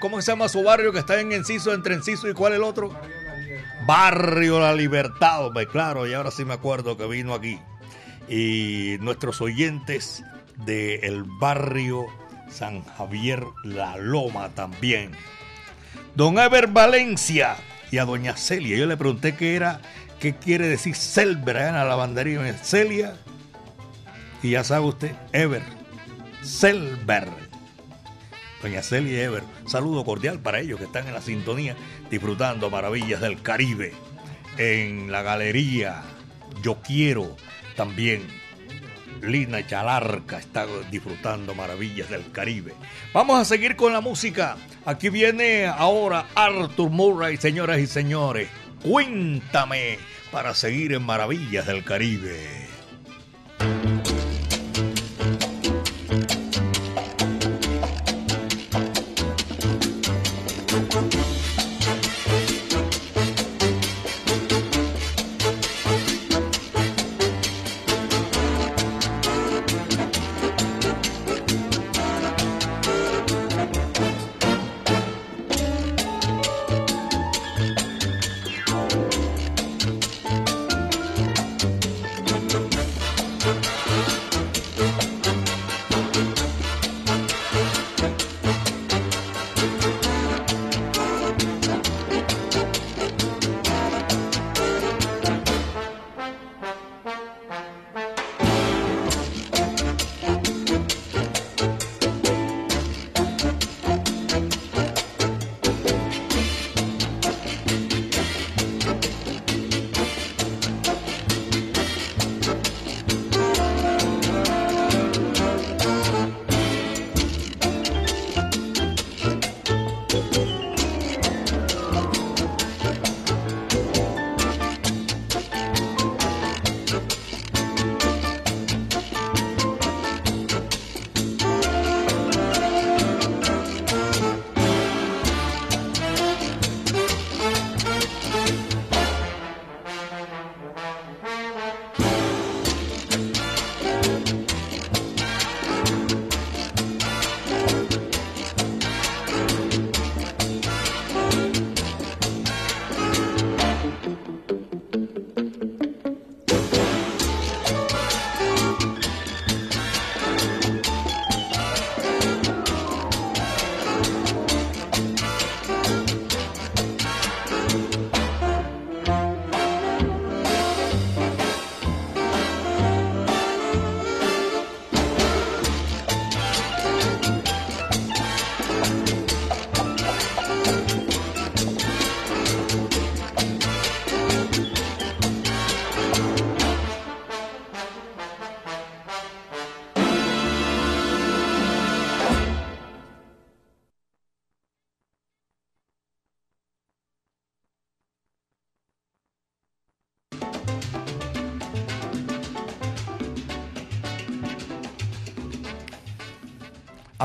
¿cómo 0.00 0.20
se 0.20 0.32
llama 0.32 0.48
su 0.48 0.62
barrio 0.62 0.92
que 0.92 0.98
está 0.98 1.20
en 1.20 1.32
Enciso, 1.32 1.72
entre 1.72 1.94
Enciso 1.94 2.28
y 2.28 2.34
cuál 2.34 2.54
el 2.54 2.62
otro? 2.64 2.92
Barrio 3.86 4.58
La 4.58 4.74
Libertad, 4.74 5.50
pues 5.52 5.68
claro, 5.68 6.08
y 6.08 6.14
ahora 6.14 6.32
sí 6.32 6.44
me 6.44 6.54
acuerdo 6.54 6.96
que 6.96 7.06
vino 7.06 7.34
aquí. 7.34 7.60
Y 8.28 8.96
nuestros 9.00 9.40
oyentes 9.40 10.24
del 10.64 11.24
barrio 11.40 12.06
San 12.50 12.84
Javier 12.84 13.44
La 13.62 13.96
Loma 13.96 14.48
también. 14.50 15.12
Don 16.16 16.38
Ever 16.38 16.66
Valencia 16.66 17.56
y 17.92 17.98
a 17.98 18.04
doña 18.04 18.36
Celia. 18.36 18.76
Yo 18.76 18.86
le 18.86 18.96
pregunté 18.96 19.36
qué 19.36 19.54
era, 19.54 19.80
qué 20.18 20.34
quiere 20.34 20.66
decir 20.66 20.96
Selver 20.96 21.56
en 21.56 21.74
la 21.74 21.84
lavandería. 21.84 22.54
Celia, 22.54 23.14
y 24.42 24.50
ya 24.50 24.64
sabe 24.64 24.86
usted, 24.86 25.14
Ever, 25.32 25.62
Selber. 26.42 27.45
Doña 28.62 28.82
Celia 28.82 29.22
Ever, 29.22 29.42
saludo 29.66 30.04
cordial 30.04 30.40
para 30.40 30.60
ellos 30.60 30.78
que 30.78 30.86
están 30.86 31.06
en 31.06 31.14
la 31.14 31.20
sintonía, 31.20 31.76
disfrutando 32.10 32.70
maravillas 32.70 33.20
del 33.20 33.42
Caribe. 33.42 33.92
En 34.56 35.12
la 35.12 35.22
galería, 35.22 36.02
yo 36.62 36.76
quiero 36.82 37.36
también. 37.76 38.22
Lina 39.22 39.66
Chalarca 39.66 40.38
está 40.38 40.66
disfrutando 40.90 41.54
maravillas 41.54 42.10
del 42.10 42.30
Caribe. 42.32 42.74
Vamos 43.12 43.40
a 43.40 43.44
seguir 43.44 43.76
con 43.76 43.92
la 43.92 44.00
música. 44.00 44.56
Aquí 44.84 45.08
viene 45.08 45.66
ahora 45.66 46.26
Arthur 46.34 46.90
Murray, 46.90 47.36
señoras 47.36 47.78
y 47.78 47.86
señores. 47.86 48.48
Cuéntame 48.82 49.98
para 50.30 50.54
seguir 50.54 50.92
en 50.92 51.02
maravillas 51.02 51.66
del 51.66 51.82
Caribe. 51.82 52.65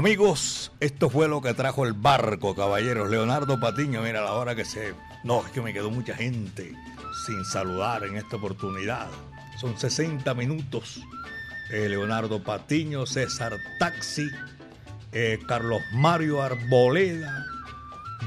Amigos, 0.02 0.72
esto 0.80 1.12
fue 1.12 1.28
lo 1.28 1.44
que 1.44 1.54
trajo 1.54 1.86
el 1.86 1.94
barco, 1.94 2.56
caballeros. 2.56 3.12
Leonardo 3.12 3.60
Patiño, 3.60 4.02
mira 4.02 4.22
la 4.22 4.34
hora 4.34 4.56
que 4.56 4.66
se... 4.66 4.96
No, 5.24 5.46
es 5.46 5.52
que 5.52 5.62
me 5.62 5.74
quedó 5.74 5.92
mucha 5.92 6.16
gente 6.16 6.74
sin 7.28 7.46
saludar 7.46 8.06
en 8.06 8.18
esta 8.18 8.38
oportunidad. 8.38 9.08
Son 9.60 9.78
60 9.78 10.34
minutos. 10.34 11.04
Eh, 11.72 11.88
Leonardo 11.88 12.42
Patiño, 12.42 13.06
César 13.06 13.54
Taxi, 13.78 14.28
eh, 15.12 15.38
Carlos 15.48 15.84
Mario 15.94 16.42
Arboleda, 16.42 17.46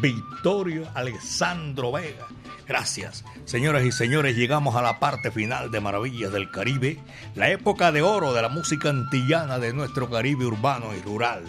Victorio 0.01 0.87
Alessandro 0.95 1.91
Vega. 1.91 2.29
Gracias. 2.67 3.25
Señoras 3.45 3.85
y 3.85 3.93
señores, 3.93 4.37
llegamos 4.37 4.75
a 4.75 4.83
la 4.83 4.99
parte 4.99 5.31
final 5.31 5.71
de 5.71 5.81
Maravillas 5.81 6.33
del 6.33 6.51
Caribe, 6.51 6.99
la 7.35 7.51
época 7.51 7.93
de 7.93 8.03
oro 8.03 8.33
de 8.33 8.43
la 8.43 8.49
música 8.49 8.89
antillana 8.89 9.59
de 9.59 9.73
nuestro 9.73 10.09
Caribe 10.09 10.47
urbano 10.47 10.95
y 10.95 11.03
rural. 11.03 11.43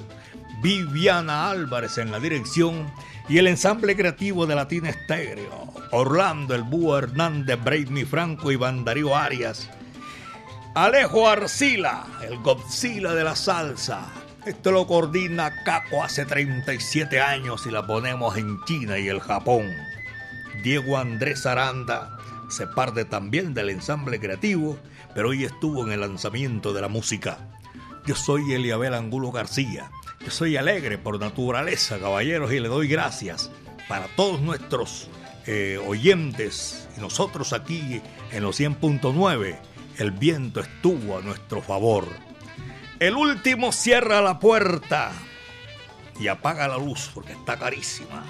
Viviana 0.61 1.49
Álvarez 1.49 1.97
en 1.97 2.11
la 2.11 2.19
dirección 2.19 2.91
y 3.29 3.37
el 3.37 3.47
ensamble 3.47 3.95
creativo 3.95 4.45
de 4.45 4.55
Latina 4.55 4.89
Estéreo. 4.89 5.73
Orlando 5.91 6.53
El 6.55 6.63
Búho 6.63 6.97
Hernández, 6.97 7.63
Braidmi 7.63 8.03
Franco 8.03 8.51
y 8.51 8.55
Bandarío 8.55 9.15
Arias. 9.15 9.69
Alejo 10.73 11.29
Arcila, 11.29 12.05
el 12.21 12.37
Godzilla 12.39 13.13
de 13.13 13.23
la 13.23 13.35
salsa. 13.35 14.11
Esto 14.45 14.71
lo 14.71 14.85
coordina 14.85 15.63
Caco 15.63 16.03
hace 16.03 16.25
37 16.25 17.21
años 17.21 17.65
y 17.65 17.71
la 17.71 17.87
ponemos 17.87 18.37
en 18.37 18.61
China 18.65 18.99
y 18.99 19.07
el 19.07 19.19
Japón. 19.19 19.71
Diego 20.65 20.97
Andrés 20.97 21.45
Aranda 21.45 22.17
se 22.49 22.65
parte 22.65 23.05
también 23.05 23.53
del 23.53 23.69
ensamble 23.69 24.19
creativo, 24.19 24.79
pero 25.13 25.29
hoy 25.29 25.43
estuvo 25.43 25.85
en 25.85 25.91
el 25.91 25.99
lanzamiento 25.99 26.73
de 26.73 26.81
la 26.81 26.87
música. 26.87 27.37
Yo 28.07 28.15
soy 28.15 28.51
Eliabel 28.51 28.95
Angulo 28.95 29.31
García. 29.31 29.91
Yo 30.21 30.31
soy 30.31 30.57
alegre 30.57 30.97
por 30.97 31.19
naturaleza, 31.19 31.99
caballeros, 31.99 32.51
y 32.51 32.59
le 32.59 32.67
doy 32.67 32.87
gracias 32.87 33.51
para 33.87 34.07
todos 34.15 34.41
nuestros 34.41 35.07
eh, 35.45 35.79
oyentes 35.85 36.89
y 36.97 36.99
nosotros 36.99 37.53
aquí 37.53 38.01
en 38.31 38.41
los 38.41 38.59
100.9. 38.59 39.59
El 39.99 40.09
viento 40.09 40.61
estuvo 40.61 41.19
a 41.19 41.21
nuestro 41.21 41.61
favor. 41.61 42.07
El 42.99 43.13
último 43.13 43.71
cierra 43.71 44.19
la 44.19 44.39
puerta 44.39 45.11
y 46.19 46.27
apaga 46.27 46.67
la 46.67 46.79
luz 46.79 47.11
porque 47.13 47.33
está 47.33 47.55
carísima. 47.59 48.25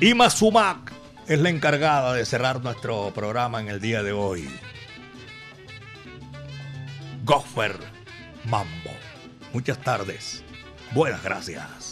Ima 0.00 0.28
Sumac 0.28 1.03
es 1.26 1.38
la 1.38 1.48
encargada 1.48 2.14
de 2.14 2.26
cerrar 2.26 2.62
nuestro 2.62 3.12
programa 3.14 3.60
en 3.60 3.68
el 3.68 3.80
día 3.80 4.02
de 4.02 4.12
hoy. 4.12 4.48
Goffer 7.24 7.76
Mambo. 8.44 8.90
Muchas 9.52 9.78
tardes. 9.78 10.42
Buenas 10.92 11.22
gracias. 11.22 11.83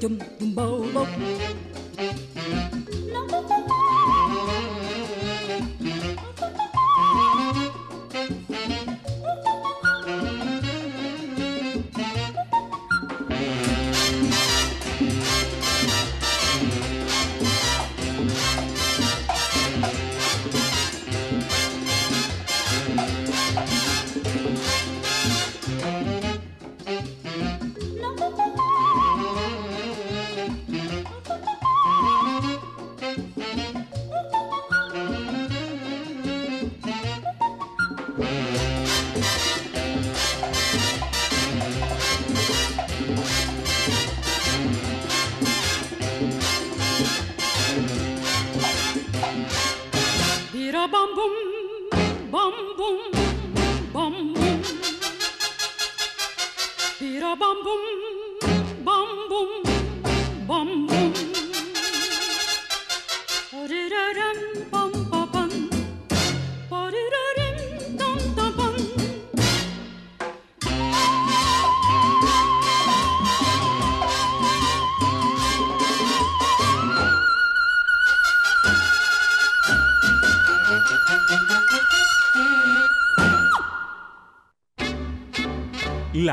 chum 0.00 0.18
chum 0.40 0.54
bao 0.54 0.84
bốc 0.94 1.08